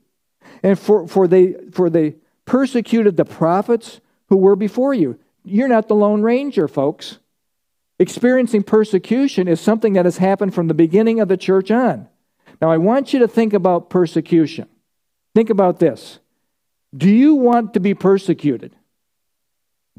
[0.61, 5.19] And for, for, they, for they persecuted the prophets who were before you.
[5.43, 7.19] You're not the Lone Ranger, folks.
[7.99, 12.07] Experiencing persecution is something that has happened from the beginning of the church on.
[12.61, 14.67] Now, I want you to think about persecution.
[15.35, 16.19] Think about this.
[16.95, 18.75] Do you want to be persecuted?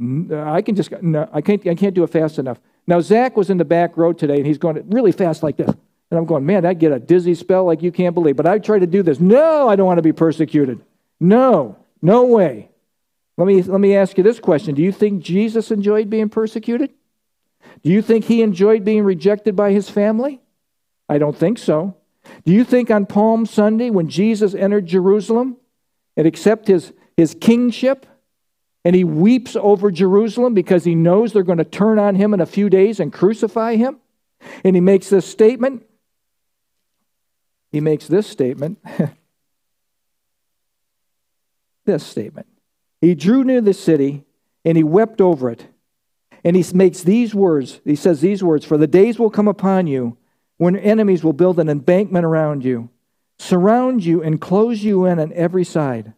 [0.00, 2.58] Uh, I can just, no, I can't, I can't do it fast enough.
[2.86, 5.70] Now, Zach was in the back row today, and he's going really fast like this.
[6.10, 8.36] And I'm going, man, I get a dizzy spell like you can't believe.
[8.36, 9.20] But I try to do this.
[9.20, 10.80] No, I don't want to be persecuted.
[11.18, 12.70] No, no way.
[13.36, 16.90] Let me, let me ask you this question Do you think Jesus enjoyed being persecuted?
[17.82, 20.40] Do you think he enjoyed being rejected by his family?
[21.08, 21.96] I don't think so.
[22.44, 25.56] Do you think on Palm Sunday, when Jesus entered Jerusalem
[26.16, 28.06] and accepted his, his kingship,
[28.84, 32.40] and he weeps over Jerusalem because he knows they're going to turn on him in
[32.40, 33.98] a few days and crucify him?
[34.62, 35.84] And he makes this statement.
[37.72, 38.78] He makes this statement.
[41.84, 42.46] this statement.
[43.04, 44.24] He drew near the city
[44.64, 45.66] and he wept over it.
[46.42, 49.86] And he makes these words, he says these words For the days will come upon
[49.86, 50.16] you
[50.56, 52.88] when enemies will build an embankment around you,
[53.38, 56.14] surround you, and close you in on every side.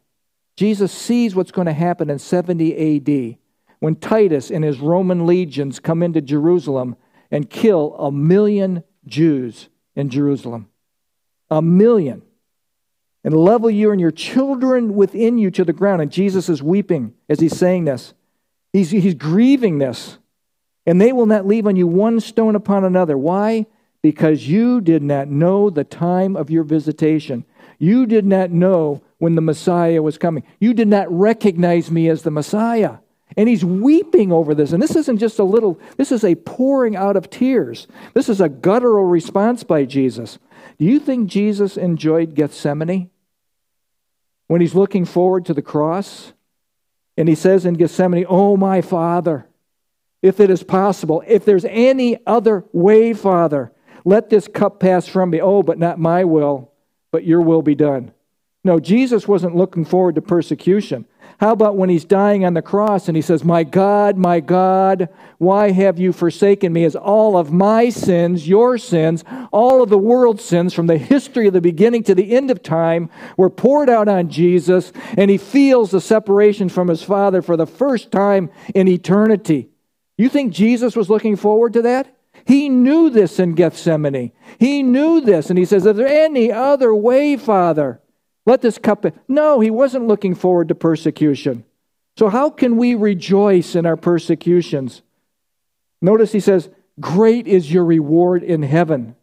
[0.57, 3.39] Jesus sees what's going to happen in 70 AD
[3.81, 6.95] when Titus and his Roman legions come into Jerusalem
[7.33, 10.69] and kill a million Jews in Jerusalem.
[11.51, 12.23] A million
[13.27, 16.01] and level you and your children within you to the ground.
[16.01, 18.15] And Jesus is weeping as he's saying this.
[18.73, 20.19] He's, he's grieving this.
[20.87, 23.19] And they will not leave on you one stone upon another.
[23.19, 23.67] Why?
[24.01, 27.45] Because you did not know the time of your visitation.
[27.81, 30.45] You did not know when the Messiah was coming.
[30.61, 32.99] You did not recognize me as the Messiah.
[33.37, 34.71] And he's weeping over this.
[34.71, 37.89] And this isn't just a little, this is a pouring out of tears.
[38.15, 40.39] This is a guttural response by Jesus.
[40.79, 43.11] Do you think Jesus enjoyed Gethsemane?
[44.47, 46.33] When he's looking forward to the cross.
[47.17, 49.47] And he says in Gethsemane, Oh, my Father,
[50.23, 53.73] if it is possible, if there's any other way, Father,
[54.05, 55.41] let this cup pass from me.
[55.41, 56.73] Oh, but not my will,
[57.11, 58.13] but your will be done.
[58.63, 61.07] No, Jesus wasn't looking forward to persecution.
[61.39, 65.11] How about when he's dying on the cross and he says, My God, my God,
[65.37, 66.85] why have you forsaken me?
[66.85, 69.23] As all of my sins, your sins,
[69.53, 72.63] all of the world's sins from the history of the beginning to the end of
[72.63, 77.57] time were poured out on Jesus, and he feels the separation from his Father for
[77.57, 79.69] the first time in eternity.
[80.17, 82.17] You think Jesus was looking forward to that?
[82.47, 84.33] He knew this in Gethsemane.
[84.59, 88.01] He knew this, and he says, Is there any other way, Father?
[88.47, 89.03] Let this cup.
[89.03, 89.13] Be.
[89.29, 91.65] No, he wasn't looking forward to persecution.
[92.17, 95.03] So, how can we rejoice in our persecutions?
[96.01, 99.17] Notice he says, Great is your reward in heaven.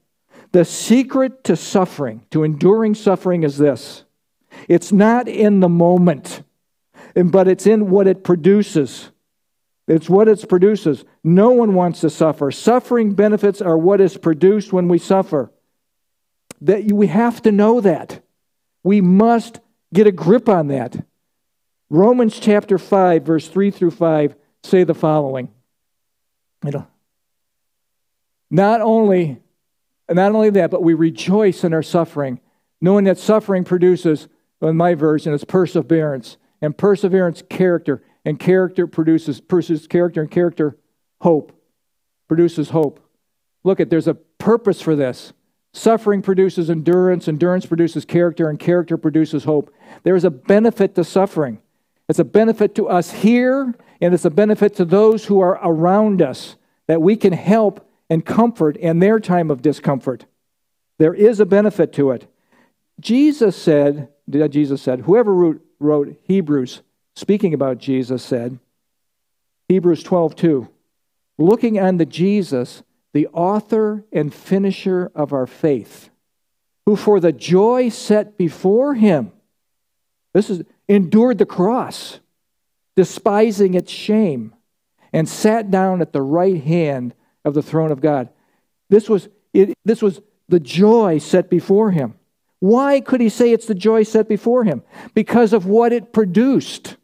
[0.52, 4.04] The secret to suffering, to enduring suffering, is this
[4.68, 6.44] it's not in the moment.
[7.16, 9.10] but it's in what it produces.
[9.88, 11.04] It's what it produces.
[11.24, 12.52] No one wants to suffer.
[12.52, 15.52] Suffering benefits are what is produced when we suffer.
[16.62, 18.24] That we have to know that.
[18.84, 19.60] We must
[19.94, 21.06] get a grip on that.
[21.90, 25.50] Romans chapter 5, verse 3 through 5 say the following.
[28.50, 29.42] Not only,
[30.10, 32.40] not only that, but we rejoice in our suffering,
[32.80, 34.28] knowing that suffering produces,
[34.62, 40.78] in my version, it's perseverance, and perseverance, character, and character produces, produces character, and character,
[41.20, 41.52] hope,
[42.28, 43.00] produces hope.
[43.64, 45.34] Look at, there's a purpose for this.
[45.74, 49.74] Suffering produces endurance, endurance produces character, and character produces hope.
[50.04, 51.60] There is a benefit to suffering.
[52.08, 56.22] It's a benefit to us here, and it's a benefit to those who are around
[56.22, 56.56] us
[56.88, 60.26] that we can help and comfort in their time of discomfort.
[61.00, 62.28] There is a benefit to it.
[63.00, 66.82] Jesus said, Jesus said, whoever wrote, wrote Hebrews,
[67.16, 68.60] speaking about Jesus, said,
[69.70, 70.70] Hebrews 12, 2,
[71.40, 72.84] looking unto Jesus,
[73.14, 76.10] the author and finisher of our faith,
[76.86, 79.32] who for the joy set before him,
[80.34, 82.20] this is endured the cross,
[82.96, 84.54] despising its shame,
[85.14, 87.14] and sat down at the right hand
[87.46, 88.30] of the throne of God.
[88.90, 92.16] This was, it, this was the joy set before him.
[92.60, 94.84] Why could he say it's the joy set before him?
[95.14, 96.98] Because of what it produced.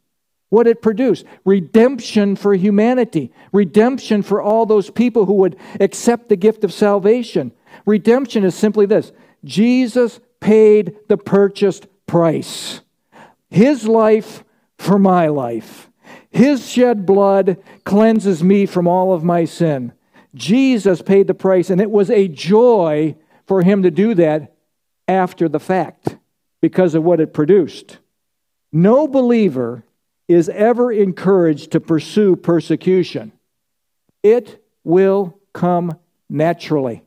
[0.50, 6.36] What it produced redemption for humanity, redemption for all those people who would accept the
[6.36, 7.52] gift of salvation.
[7.86, 9.12] Redemption is simply this
[9.46, 12.82] Jesus paid the purchased price.
[13.50, 14.44] His life
[14.78, 15.90] for my life.
[16.32, 19.94] His shed blood cleanses me from all of my sin.
[20.36, 23.16] Jesus paid the price, and it was a joy
[23.48, 24.56] for him to do that
[25.08, 26.18] after the fact
[26.62, 27.98] because of what it produced.
[28.72, 29.84] No believer
[30.30, 33.34] is ever encouraged to pursue persecution,
[34.22, 35.98] it will come
[36.30, 37.04] naturally.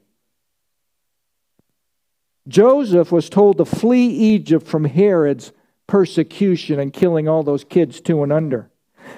[2.48, 5.52] Joseph was told to flee Egypt from Herod's
[5.86, 8.68] persecution and killing all those kids two and under.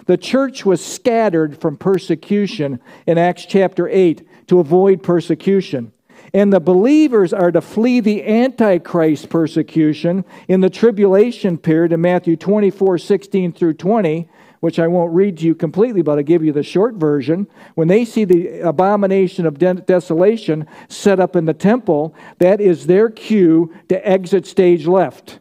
[0.05, 5.94] The church was scattered from persecution in Acts chapter 8 to avoid persecution.
[6.35, 12.37] And the believers are to flee the Antichrist persecution in the tribulation period in Matthew
[12.37, 14.29] 24 16 through 20,
[14.59, 17.47] which I won't read to you completely, but I'll give you the short version.
[17.77, 23.11] When they see the abomination of desolation set up in the temple, that is their
[23.11, 25.39] cue to exit stage left.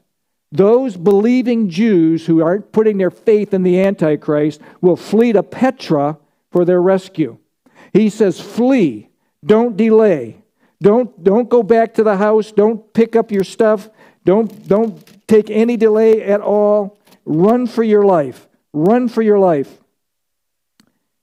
[0.52, 6.20] Those believing Jews who aren't putting their faith in the Antichrist will flee to Petra
[6.52, 7.40] for their rescue.
[7.94, 9.10] He says, Flee,
[9.44, 10.43] don't delay.
[10.84, 12.52] Don't, don't go back to the house.
[12.52, 13.90] Don't pick up your stuff.
[14.26, 17.00] Don't, don't take any delay at all.
[17.26, 18.48] Run for your life.
[18.74, 19.80] Run for your life.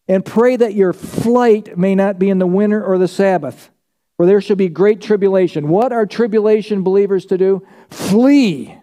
[0.09, 3.71] And pray that your flight may not be in the winter or the Sabbath,
[4.17, 5.69] for there shall be great tribulation.
[5.69, 7.67] What are tribulation believers to do?
[7.91, 8.81] Flee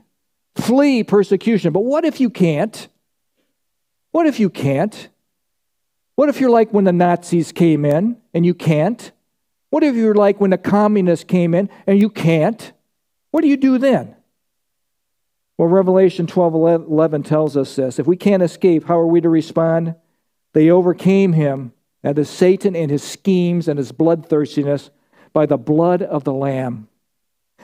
[0.58, 1.72] Flee persecution.
[1.72, 2.88] But what if you can't?
[4.12, 5.10] What if you can't?
[6.16, 9.12] What if you're like when the Nazis came in and you can't?
[9.70, 12.72] What if you're like when the communists came in and you can't?
[13.32, 14.16] What do you do then?
[15.58, 18.00] Well, Revelation 12 11 tells us this.
[18.00, 19.96] If we can't escape, how are we to respond?
[20.54, 24.92] They overcame him, that is Satan and his schemes and his bloodthirstiness,
[25.34, 26.88] by the blood of the Lamb,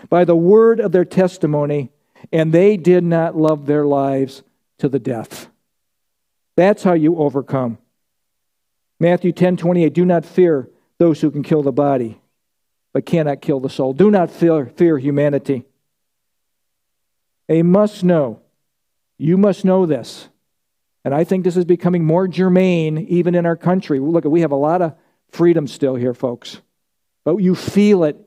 [0.09, 1.91] by the word of their testimony,
[2.31, 4.43] and they did not love their lives
[4.79, 5.47] to the death.
[6.55, 7.77] That's how you overcome.
[8.99, 10.69] Matthew 10 28, do not fear
[11.03, 12.21] those who can kill the body,
[12.93, 13.91] but cannot kill the soul.
[13.91, 15.65] Do not fear, fear humanity.
[17.49, 18.39] A must know.
[19.17, 20.29] You must know this.
[21.03, 23.99] And I think this is becoming more germane even in our country.
[23.99, 24.95] Look, we have a lot of
[25.29, 26.61] freedom still here, folks.
[27.25, 28.17] But you feel it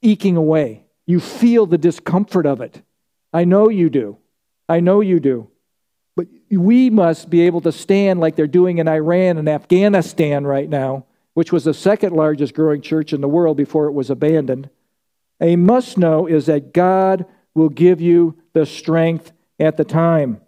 [0.00, 0.84] eking away.
[1.04, 2.80] You feel the discomfort of it.
[3.34, 4.16] I know you do.
[4.66, 5.50] I know you do.
[6.16, 10.70] But we must be able to stand like they're doing in Iran and Afghanistan right
[10.70, 11.04] now,
[11.34, 14.70] which was the second largest growing church in the world before it was abandoned.
[15.40, 20.40] A must know is that God will give you the strength at the time.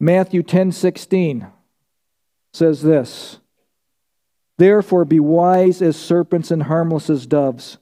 [0.00, 1.46] Matthew 10 16
[2.52, 3.38] says this
[4.56, 7.78] Therefore, be wise as serpents and harmless as doves.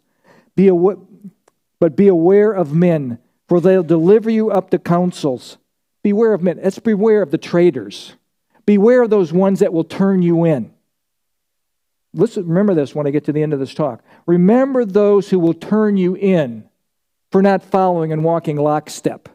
[0.54, 0.96] Be, aw-
[1.78, 5.58] but be aware of men, for they'll deliver you up to councils.
[6.02, 6.60] Beware of men.
[6.62, 8.14] Let's beware of the traitors.
[8.66, 10.71] Beware of those ones that will turn you in.
[12.14, 14.02] Listen, remember this when I get to the end of this talk.
[14.26, 16.68] Remember those who will turn you in
[17.30, 19.30] for not following and walking lockstep.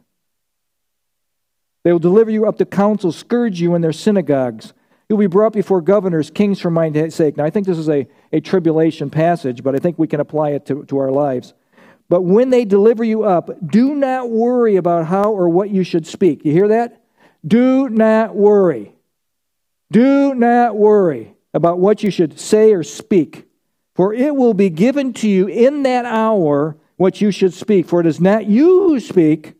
[1.83, 4.73] They will deliver you up to councils, scourge you in their synagogues.
[5.09, 7.37] You'll be brought before governors, kings for my sake.
[7.37, 10.51] Now, I think this is a, a tribulation passage, but I think we can apply
[10.51, 11.53] it to, to our lives.
[12.09, 16.05] But when they deliver you up, do not worry about how or what you should
[16.05, 16.45] speak.
[16.45, 17.01] You hear that?
[17.45, 18.93] Do not worry.
[19.91, 23.49] Do not worry about what you should say or speak,
[23.95, 27.87] for it will be given to you in that hour what you should speak.
[27.87, 29.55] For it is not you who speak,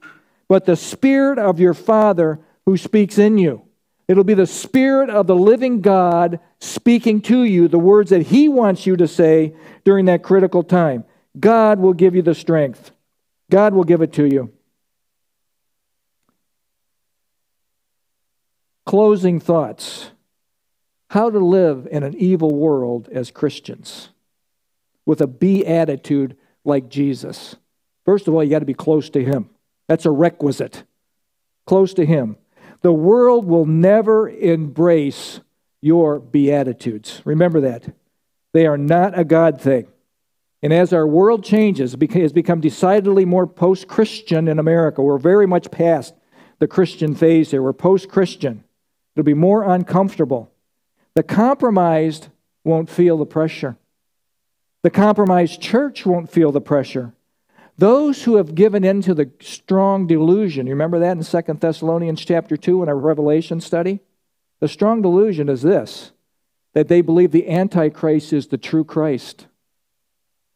[0.48, 3.64] but the Spirit of your Father who speaks in you.
[4.08, 8.48] It'll be the Spirit of the living God speaking to you the words that He
[8.48, 11.04] wants you to say during that critical time.
[11.40, 12.92] God will give you the strength,
[13.50, 14.54] God will give it to you.
[18.86, 20.12] Closing thoughts
[21.10, 24.10] how to live in an evil world as Christians
[25.06, 26.36] with a be attitude
[26.66, 27.56] like Jesus.
[28.06, 29.50] First of all, you got to be close to Him.
[29.88, 30.84] That's a requisite.
[31.66, 32.38] Close to Him.
[32.82, 35.40] The world will never embrace
[35.82, 37.22] your beatitudes.
[37.26, 37.94] Remember that.
[38.54, 39.88] They are not a God thing.
[40.62, 45.02] And as our world changes, it has become decidedly more post Christian in America.
[45.02, 46.14] We're very much past
[46.60, 47.62] the Christian phase here.
[47.62, 48.64] We're post Christian.
[49.16, 50.52] It'll be more uncomfortable.
[51.18, 52.28] The compromised
[52.64, 53.76] won't feel the pressure.
[54.84, 57.12] The compromised church won't feel the pressure.
[57.76, 62.24] Those who have given in to the strong delusion, you remember that in Second Thessalonians
[62.24, 64.00] chapter 2 in our Revelation study?
[64.60, 66.12] The strong delusion is this
[66.74, 69.48] that they believe the Antichrist is the true Christ.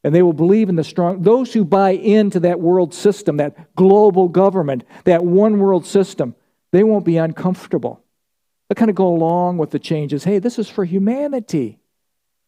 [0.04, 3.74] And they will believe in the strong, those who buy into that world system, that
[3.74, 6.36] global government, that one world system,
[6.70, 8.01] they won't be uncomfortable.
[8.72, 10.24] They'll kind of go along with the changes.
[10.24, 11.78] Hey, this is for humanity.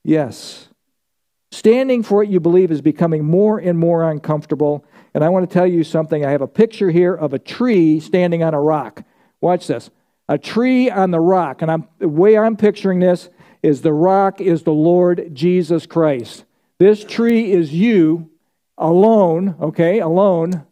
[0.03, 0.69] Yes.
[1.53, 4.87] Standing for what you believe is becoming more and more uncomfortable.
[5.13, 6.25] And I want to tell you something.
[6.25, 9.03] I have a picture here of a tree standing on a rock.
[9.43, 9.91] Watch this.
[10.27, 11.61] A tree on the rock.
[11.61, 13.29] And I'm, the way I'm picturing this
[13.63, 16.47] is the rock is the Lord Jesus Christ.
[16.79, 18.31] This tree is you
[18.79, 20.65] alone, okay, alone.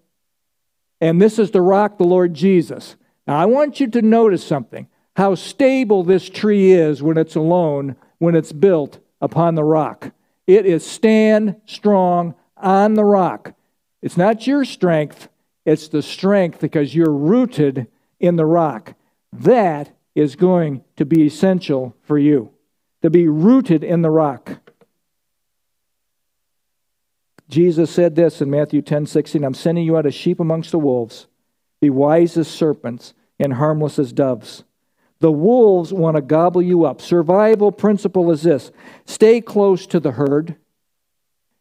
[0.99, 2.97] And this is the rock, the Lord Jesus.
[3.27, 7.97] Now, I want you to notice something how stable this tree is when it's alone,
[8.19, 10.13] when it's built upon the rock.
[10.47, 13.55] It is stand strong on the rock.
[14.01, 15.29] It's not your strength,
[15.65, 17.87] it's the strength because you're rooted
[18.19, 18.95] in the rock.
[19.33, 22.51] That is going to be essential for you
[23.03, 24.59] to be rooted in the rock.
[27.49, 30.79] Jesus said this in Matthew 10 16 I'm sending you out as sheep amongst the
[30.79, 31.27] wolves.
[31.81, 34.65] Be wise as serpents and harmless as doves.
[35.23, 37.01] The wolves want to gobble you up.
[37.01, 38.73] Survival principle is this
[39.07, 40.57] stay close to the herd.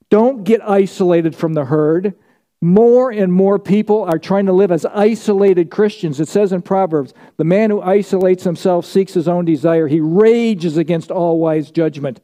[0.10, 2.16] Don't get isolated from the herd.
[2.60, 6.20] More and more people are trying to live as isolated Christians.
[6.20, 9.88] It says in Proverbs the man who isolates himself seeks his own desire.
[9.88, 12.20] He rages against all wise judgment.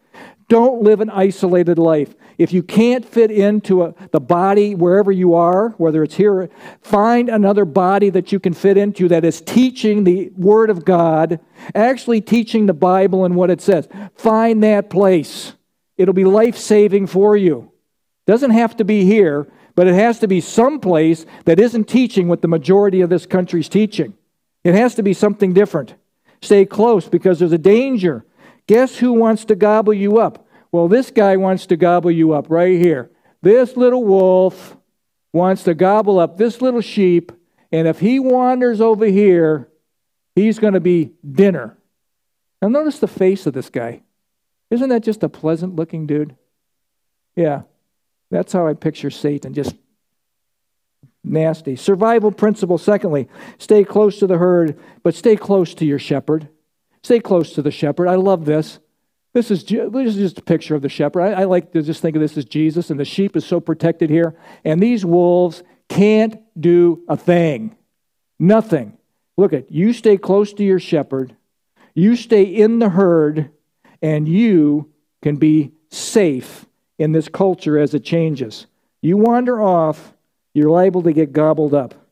[0.50, 2.16] Don't live an isolated life.
[2.38, 6.50] If you can't fit into a, the body wherever you are, whether it's here,
[6.82, 11.42] find another body that you can fit into that is teaching the Word of God,
[11.76, 13.90] actually teaching the Bible and what it says.
[14.16, 15.54] Find that place.
[15.98, 17.72] It'll be life saving for you.
[18.26, 22.42] Doesn't have to be here, but it has to be someplace that isn't teaching what
[22.42, 24.14] the majority of this country's teaching.
[24.64, 25.96] It has to be something different.
[26.42, 28.26] Stay close because there's a danger
[28.68, 30.46] Guess who wants to gobble you up?
[30.72, 33.10] Well, this guy wants to gobble you up right here.
[33.42, 34.76] This little wolf
[35.32, 37.32] wants to gobble up this little sheep,
[37.72, 39.70] and if he wanders over here,
[40.36, 41.78] he's going to be dinner.
[42.62, 44.02] Now, notice the face of this guy.
[44.70, 46.36] Isn't that just a pleasant looking dude?
[47.36, 47.62] Yeah,
[48.30, 49.76] that's how I picture Satan, just
[51.24, 51.76] nasty.
[51.76, 56.50] Survival principle, secondly, stay close to the herd, but stay close to your shepherd.
[57.04, 58.08] Stay close to the shepherd.
[58.08, 58.80] I love this.
[59.34, 61.22] This is, this is just a picture of the shepherd.
[61.22, 63.60] I, I like to just think of this as Jesus, and the sheep is so
[63.60, 64.36] protected here.
[64.64, 67.76] And these wolves can't do a thing.
[68.40, 68.98] Nothing.
[69.38, 71.36] Look at you stay close to your shepherd,
[71.94, 73.52] you stay in the herd,
[74.02, 74.92] and you
[75.22, 76.66] can be safe
[76.98, 78.66] in this culture as it changes.
[79.02, 80.14] You wander off,
[80.54, 82.07] you're liable to get gobbled up.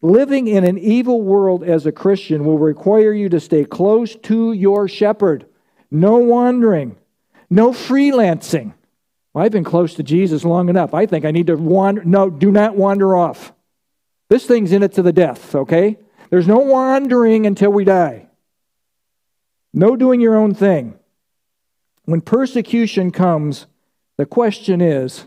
[0.00, 4.52] Living in an evil world as a Christian will require you to stay close to
[4.52, 5.46] your shepherd.
[5.90, 6.96] No wandering,
[7.50, 8.74] no freelancing.
[9.32, 10.94] Well, I've been close to Jesus long enough.
[10.94, 12.04] I think I need to wander.
[12.04, 13.52] No, do not wander off.
[14.28, 15.98] This thing's in it to the death, okay?
[16.30, 18.28] There's no wandering until we die.
[19.72, 20.98] No doing your own thing.
[22.04, 23.66] When persecution comes,
[24.16, 25.26] the question is,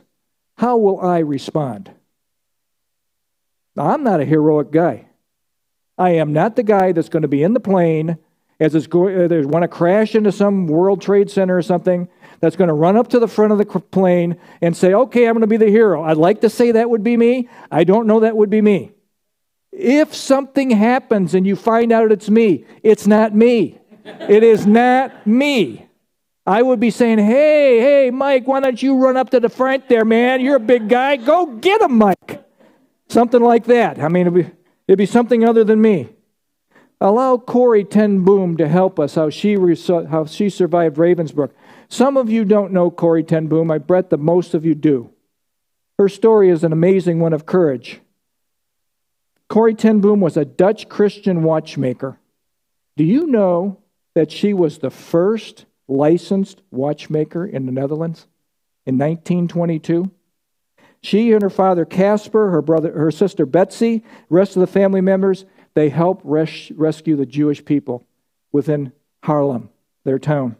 [0.57, 1.91] how will I respond?
[3.75, 5.07] Now, I'm not a heroic guy.
[5.97, 8.17] I am not the guy that's going to be in the plane
[8.61, 12.07] as it's going, want to crash into some World Trade Center or something,
[12.41, 15.33] that's going to run up to the front of the plane and say, okay, I'm
[15.33, 16.03] going to be the hero.
[16.03, 17.49] I'd like to say that would be me.
[17.71, 18.91] I don't know that would be me.
[19.71, 23.79] If something happens and you find out it's me, it's not me.
[24.05, 25.87] It is not me.
[26.45, 29.89] I would be saying, hey, hey, Mike, why don't you run up to the front
[29.89, 30.39] there, man?
[30.41, 31.15] You're a big guy.
[31.15, 32.40] Go get him, Mike.
[33.11, 33.99] Something like that.
[33.99, 34.51] I mean, it'd be,
[34.87, 36.07] it'd be something other than me.
[37.01, 41.51] Allow Corrie ten Boom to help us how she, how she survived Ravensbrück.
[41.89, 43.69] Some of you don't know Corrie ten Boom.
[43.69, 45.09] I bet that most of you do.
[45.99, 47.99] Her story is an amazing one of courage.
[49.49, 52.17] Corrie ten Boom was a Dutch Christian watchmaker.
[52.95, 53.79] Do you know
[54.15, 58.25] that she was the first licensed watchmaker in the Netherlands
[58.85, 60.09] in 1922?
[61.01, 65.45] She and her father Casper, her brother, her sister Betsy, rest of the family members,
[65.73, 68.05] they helped res- rescue the Jewish people
[68.51, 68.91] within
[69.23, 69.69] Haarlem,
[70.03, 70.57] their town,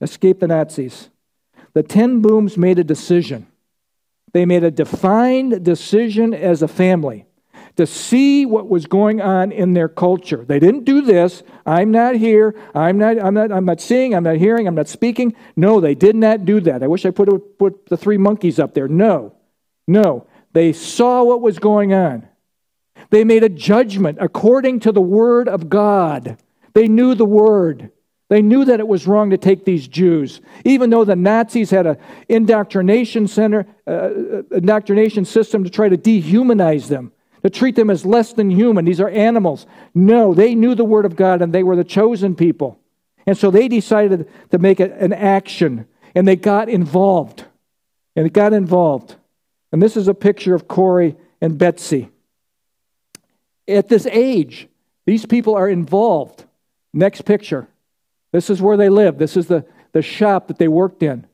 [0.00, 1.10] escape the Nazis.
[1.72, 3.46] The Ten Booms made a decision.
[4.32, 7.26] They made a defined decision as a family
[7.76, 10.44] to see what was going on in their culture.
[10.44, 11.42] They didn't do this.
[11.66, 12.54] I'm not here.
[12.74, 14.14] I'm not, I'm not, I'm not seeing.
[14.14, 14.66] I'm not hearing.
[14.66, 15.34] I'm not speaking.
[15.56, 16.82] No, they did not do that.
[16.82, 18.88] I wish I put, put the three monkeys up there.
[18.88, 19.34] No,
[19.90, 20.26] no.
[20.52, 22.28] They saw what was going on.
[23.10, 26.38] They made a judgment according to the Word of God.
[26.74, 27.90] They knew the Word.
[28.28, 31.86] They knew that it was wrong to take these Jews, even though the Nazis had
[31.86, 31.96] an
[32.28, 37.10] indoctrination center, uh, uh, indoctrination system to try to dehumanize them,
[37.42, 38.84] to treat them as less than human.
[38.84, 39.66] These are animals.
[39.94, 42.78] No, they knew the Word of God and they were the chosen people.
[43.26, 47.44] And so they decided to make an action and they got involved.
[48.14, 49.16] And it got involved.
[49.72, 52.10] And this is a picture of Corrie and Betsy.
[53.68, 54.68] At this age,
[55.06, 56.44] these people are involved.
[56.92, 57.68] Next picture.
[58.32, 59.18] This is where they live.
[59.18, 61.26] This is the, the shop that they worked in.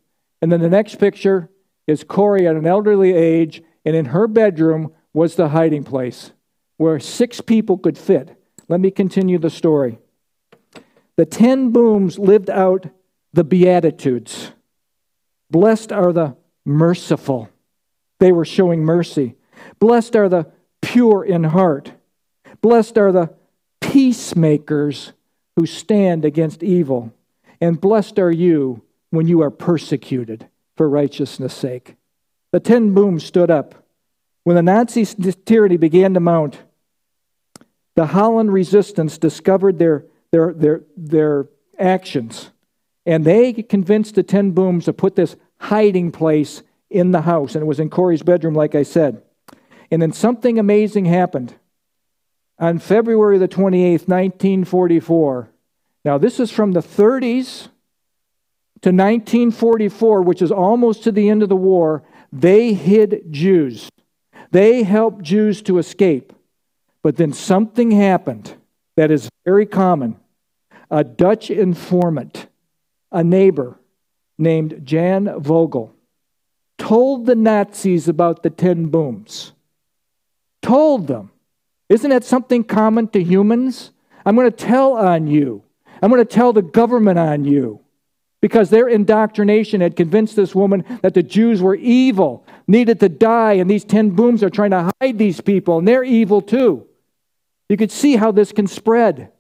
[0.42, 1.48] And then the next picture
[1.86, 6.32] is Corrie at an elderly age, and in her bedroom was the hiding place
[6.76, 8.38] where six people could fit.
[8.68, 9.98] Let me continue the story.
[11.16, 12.86] The ten Booms lived out
[13.32, 14.52] the Beatitudes.
[15.50, 17.48] Blessed are the merciful.
[18.18, 19.36] They were showing mercy.
[19.78, 20.46] Blessed are the
[20.80, 21.92] pure in heart.
[22.60, 23.34] Blessed are the
[23.80, 25.12] peacemakers
[25.56, 27.12] who stand against evil.
[27.60, 30.46] And blessed are you when you are persecuted
[30.76, 31.96] for righteousness' sake.
[32.52, 33.74] The ten Booms stood up.
[34.44, 35.04] When the Nazi
[35.44, 36.60] tyranny began to mount,
[37.94, 41.48] the Holland resistance discovered their, their, their, their
[41.78, 42.50] actions.
[43.04, 47.54] And they convinced the ten Booms to put this hiding place in the house.
[47.54, 49.22] And it was in Corrie's bedroom, like I said.
[49.90, 51.54] And then something amazing happened
[52.58, 55.48] on February the 28th, 1944.
[56.04, 57.68] Now, this is from the 30s
[58.82, 62.02] to 1944, which is almost to the end of the war.
[62.32, 63.88] They hid Jews,
[64.50, 66.32] they helped Jews to escape.
[67.02, 68.52] But then something happened
[68.96, 70.16] that is very common.
[70.90, 72.48] A Dutch informant,
[73.12, 73.78] a neighbor
[74.38, 75.94] named Jan Vogel,
[76.78, 79.52] told the Nazis about the ten Booms.
[80.62, 81.30] Told them
[81.88, 83.92] isn't that something common to humans?
[84.24, 85.62] I'm going to tell on you.
[86.02, 87.80] I'm going to tell the government on you.
[88.40, 93.54] Because their indoctrination had convinced this woman that the Jews were evil, needed to die,
[93.54, 96.86] and these ten Booms are trying to hide these people, and they're evil too.
[97.68, 99.32] You could see how this can spread.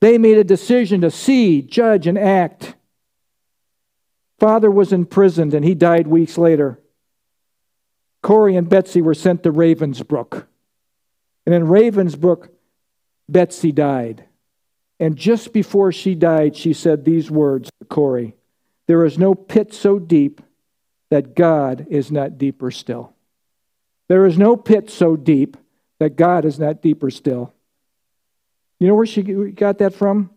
[0.00, 2.75] They made a decision to see, judge, and act.
[4.38, 6.78] Father was imprisoned, and he died weeks later.
[8.22, 10.46] Corrie and Betsy were sent to Ravensbrück.
[11.46, 12.48] And in Ravensbrück,
[13.28, 14.24] Betsy died.
[14.98, 18.34] And just before she died, she said these words to Corrie
[18.86, 20.40] There is no pit so deep
[21.10, 23.14] that God is not deeper still.
[24.08, 25.56] There is no pit so deep
[25.98, 27.54] that God is not deeper still.
[28.78, 30.30] You know where she got that from?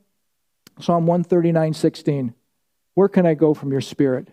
[0.80, 2.34] Psalm 139 16.
[2.94, 4.28] Where can I go from your spirit?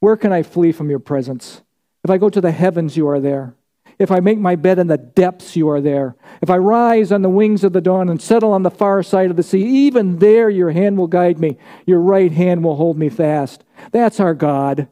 [0.00, 1.62] Where can I flee from your presence?
[2.02, 3.54] If I go to the heavens, you are there.
[3.98, 6.16] If I make my bed in the depths, you are there.
[6.42, 9.30] If I rise on the wings of the dawn and settle on the far side
[9.30, 11.56] of the sea, even there your hand will guide me.
[11.86, 13.62] Your right hand will hold me fast.
[13.92, 14.88] That's our God.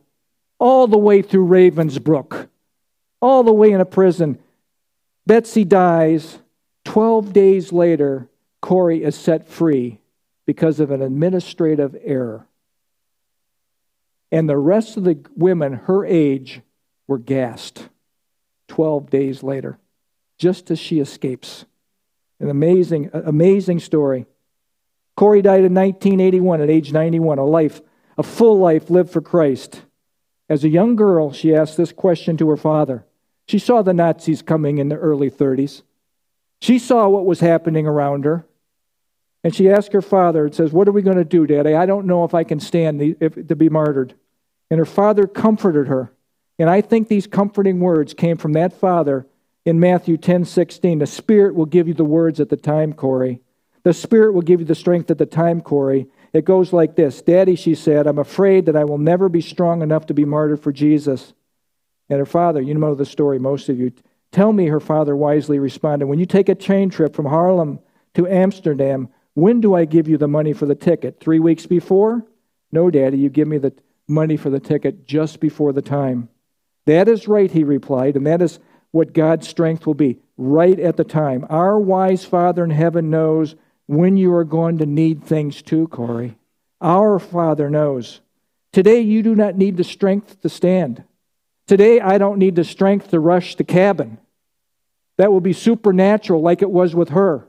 [0.59, 2.49] All the way through Ravensbrück,
[3.21, 4.39] all the way in a prison.
[5.27, 6.39] Betsy dies.
[6.85, 8.29] Twelve days later,
[8.61, 9.99] Corrie is set free
[10.47, 12.47] because of an administrative error.
[14.33, 16.63] And the rest of the women her age
[17.07, 17.89] were gassed.
[18.69, 19.79] 12 days later,
[20.39, 21.67] just as she escapes.
[22.41, 24.25] An amazing, amazing story.
[25.15, 27.83] Corrie died in 1981 at age 91, a life,
[28.17, 29.83] a full life lived for Christ.
[30.49, 33.05] As a young girl, she asked this question to her father.
[33.47, 35.83] She saw the Nazis coming in the early 30s.
[36.63, 38.47] She saw what was happening around her.
[39.45, 41.75] And she asked her father, and says, What are we going to do, Daddy?
[41.75, 44.15] I don't know if I can stand the, if, to be martyred.
[44.73, 46.15] And her father comforted her.
[46.59, 49.27] And I think these comforting words came from that father
[49.67, 51.01] in Matthew 10 16.
[51.01, 53.43] The Spirit will give you the words at the time, Corrie.
[53.83, 56.07] The Spirit will give you the strength at the time, Corrie.
[56.33, 59.83] It goes like this Daddy, she said, I'm afraid that I will never be strong
[59.83, 61.35] enough to be martyred for Jesus.
[62.09, 63.93] And her father, you know the story, most of you.
[64.31, 67.79] Tell me, her father wisely responded, when you take a train trip from Haarlem
[68.15, 71.21] to Amsterdam, when do I give you the money for the ticket?
[71.21, 72.25] Three weeks before?
[72.73, 73.75] No, Daddy, you give me the
[74.09, 76.29] money for the ticket just before the time.
[76.87, 78.59] That is right, he replied, and that is
[78.91, 81.47] what God's strength will be, right at the time.
[81.49, 83.55] Our wise Father in heaven knows
[83.87, 86.37] when you are going to need things too, Corrie.
[86.81, 88.21] Our Father knows.
[88.73, 91.05] Today, you do not need the strength to stand.
[91.67, 94.19] Today, I don't need the strength to rush the cabin.
[95.19, 97.47] That will be supernatural, like it was with her.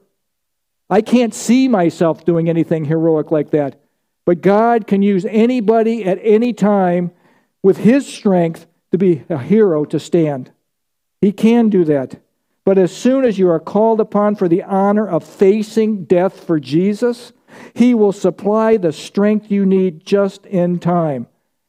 [0.89, 3.81] I can't see myself doing anything heroic like that.
[4.25, 7.11] But God can use anybody at any time
[7.61, 10.51] with His strength to be a hero to stand.
[11.21, 12.19] He can do that.
[12.65, 16.59] But as soon as you are called upon for the honor of facing death for
[16.59, 17.33] Jesus,
[17.73, 21.27] He will supply the strength you need just in time.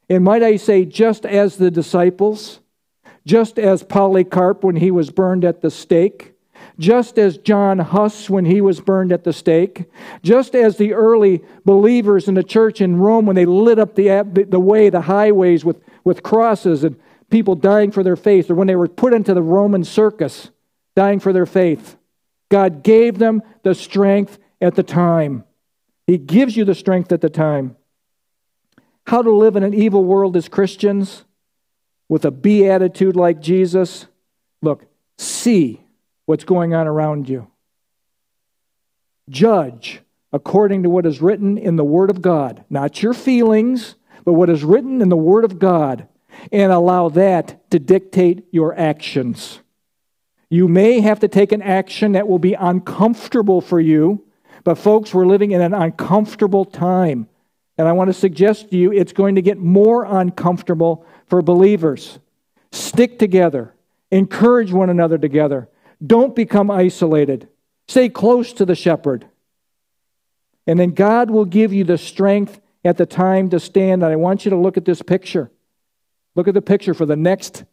[0.09, 2.61] And might I say, just as the disciples,
[3.27, 6.34] just as Polycarp when he was burned at the stake,
[6.79, 9.85] just as John Huss when he was burned at the stake,
[10.23, 14.47] just as the early believers in the church in Rome when they lit up the,
[14.49, 16.99] the way, the highways with, with crosses and
[17.31, 20.51] people dying for their faith, or when they were put into the Roman circus
[20.97, 21.97] dying for their faith.
[22.49, 25.45] God gave them the strength at the time.
[26.07, 27.77] He gives you the strength at the time.
[29.07, 31.25] How to live in an evil world as Christians
[32.09, 34.07] with a be attitude like Jesus.
[34.63, 34.87] Look,
[35.19, 35.84] see
[36.27, 37.49] what's going on around you.
[39.29, 40.01] Judge
[40.35, 43.95] according to what is written in the Word of God, not your feelings,
[44.25, 46.09] but what is written in the Word of God,
[46.51, 49.61] and allow that to dictate your actions.
[50.51, 54.25] You may have to take an action that will be uncomfortable for you,
[54.65, 57.29] but folks, we're living in an uncomfortable time.
[57.79, 62.19] And I want to suggest to you it's going to get more uncomfortable for believers.
[62.73, 63.73] Stick together,
[64.11, 65.69] encourage one another together,
[66.05, 67.49] don't become isolated.
[67.89, 69.27] Stay close to the shepherd.
[70.67, 74.03] And then God will give you the strength at the time to stand.
[74.03, 75.51] And I want you to look at this picture.
[76.35, 77.65] Look at the picture for the next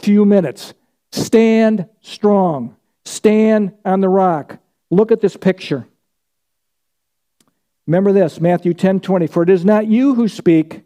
[0.00, 0.74] few minutes.
[1.12, 2.76] Stand strong.
[3.04, 4.58] Stand on the rock.
[4.90, 5.86] Look at this picture.
[7.86, 9.26] Remember this, Matthew 10 20.
[9.26, 10.82] For it is not you who speak,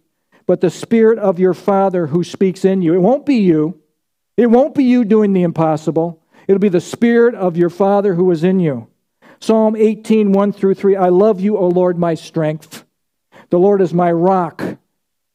[0.47, 2.95] but the Spirit of your Father who speaks in you.
[2.95, 3.81] It won't be you.
[4.37, 6.23] It won't be you doing the impossible.
[6.47, 8.89] It'll be the Spirit of your Father who is in you.
[9.41, 10.97] Psalm 18, 1 through 3.
[10.97, 12.85] I love you, O Lord, my strength.
[13.51, 14.63] The Lord is my rock.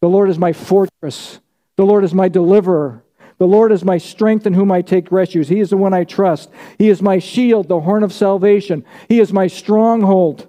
[0.01, 1.39] The Lord is my fortress.
[1.76, 3.03] The Lord is my deliverer.
[3.38, 5.47] The Lord is my strength in whom I take refuge.
[5.47, 6.49] He is the one I trust.
[6.78, 8.84] He is my shield, the horn of salvation.
[9.07, 10.47] He is my stronghold.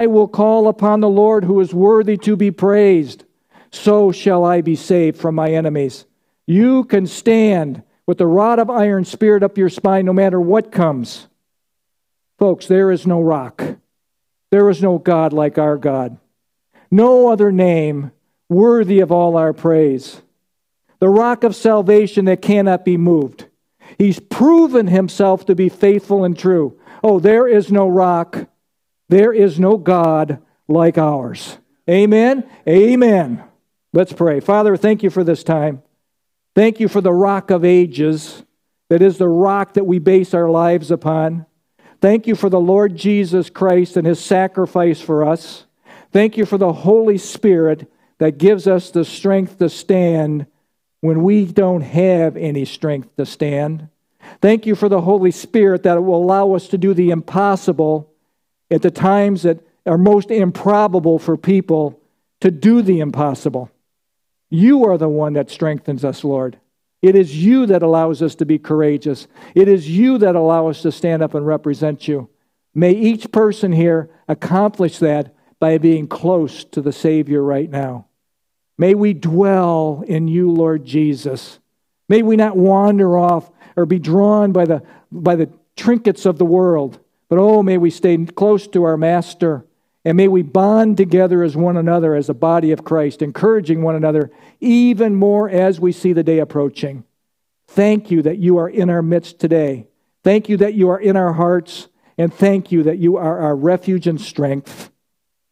[0.00, 3.24] I will call upon the Lord who is worthy to be praised.
[3.70, 6.04] So shall I be saved from my enemies.
[6.46, 10.72] You can stand with the rod of iron speared up your spine no matter what
[10.72, 11.28] comes.
[12.38, 13.62] Folks, there is no rock.
[14.50, 16.18] There is no God like our God.
[16.90, 18.12] No other name
[18.48, 20.20] worthy of all our praise.
[20.98, 23.46] The rock of salvation that cannot be moved.
[23.98, 26.78] He's proven himself to be faithful and true.
[27.02, 28.46] Oh, there is no rock.
[29.08, 30.38] There is no God
[30.68, 31.58] like ours.
[31.88, 32.48] Amen.
[32.68, 33.42] Amen.
[33.92, 34.40] Let's pray.
[34.40, 35.82] Father, thank you for this time.
[36.54, 38.42] Thank you for the rock of ages,
[38.90, 41.46] that is the rock that we base our lives upon.
[42.00, 45.64] Thank you for the Lord Jesus Christ and his sacrifice for us.
[46.10, 50.46] Thank you for the Holy Spirit that gives us the strength to stand
[51.00, 53.88] when we don't have any strength to stand.
[54.40, 58.12] Thank you for the Holy Spirit that will allow us to do the impossible
[58.70, 61.98] at the times that are most improbable for people
[62.40, 63.70] to do the impossible.
[64.52, 66.58] You are the one that strengthens us, Lord.
[67.00, 69.26] It is you that allows us to be courageous.
[69.54, 72.28] It is you that allow us to stand up and represent you.
[72.74, 78.08] May each person here accomplish that by being close to the Savior right now.
[78.76, 81.58] May we dwell in you, Lord Jesus.
[82.10, 86.44] May we not wander off or be drawn by the, by the trinkets of the
[86.44, 87.00] world,
[87.30, 89.64] But oh, may we stay close to our Master.
[90.04, 93.94] And may we bond together as one another, as a body of Christ, encouraging one
[93.94, 94.30] another
[94.60, 97.04] even more as we see the day approaching.
[97.68, 99.86] Thank you that you are in our midst today.
[100.24, 101.88] Thank you that you are in our hearts.
[102.18, 104.90] And thank you that you are our refuge and strength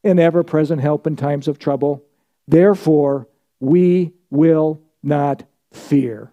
[0.05, 2.05] and ever present help in times of trouble.
[2.47, 3.29] Therefore,
[3.61, 6.33] we will not fear.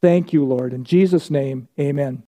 [0.00, 0.72] Thank you, Lord.
[0.72, 2.16] In Jesus' name, amen.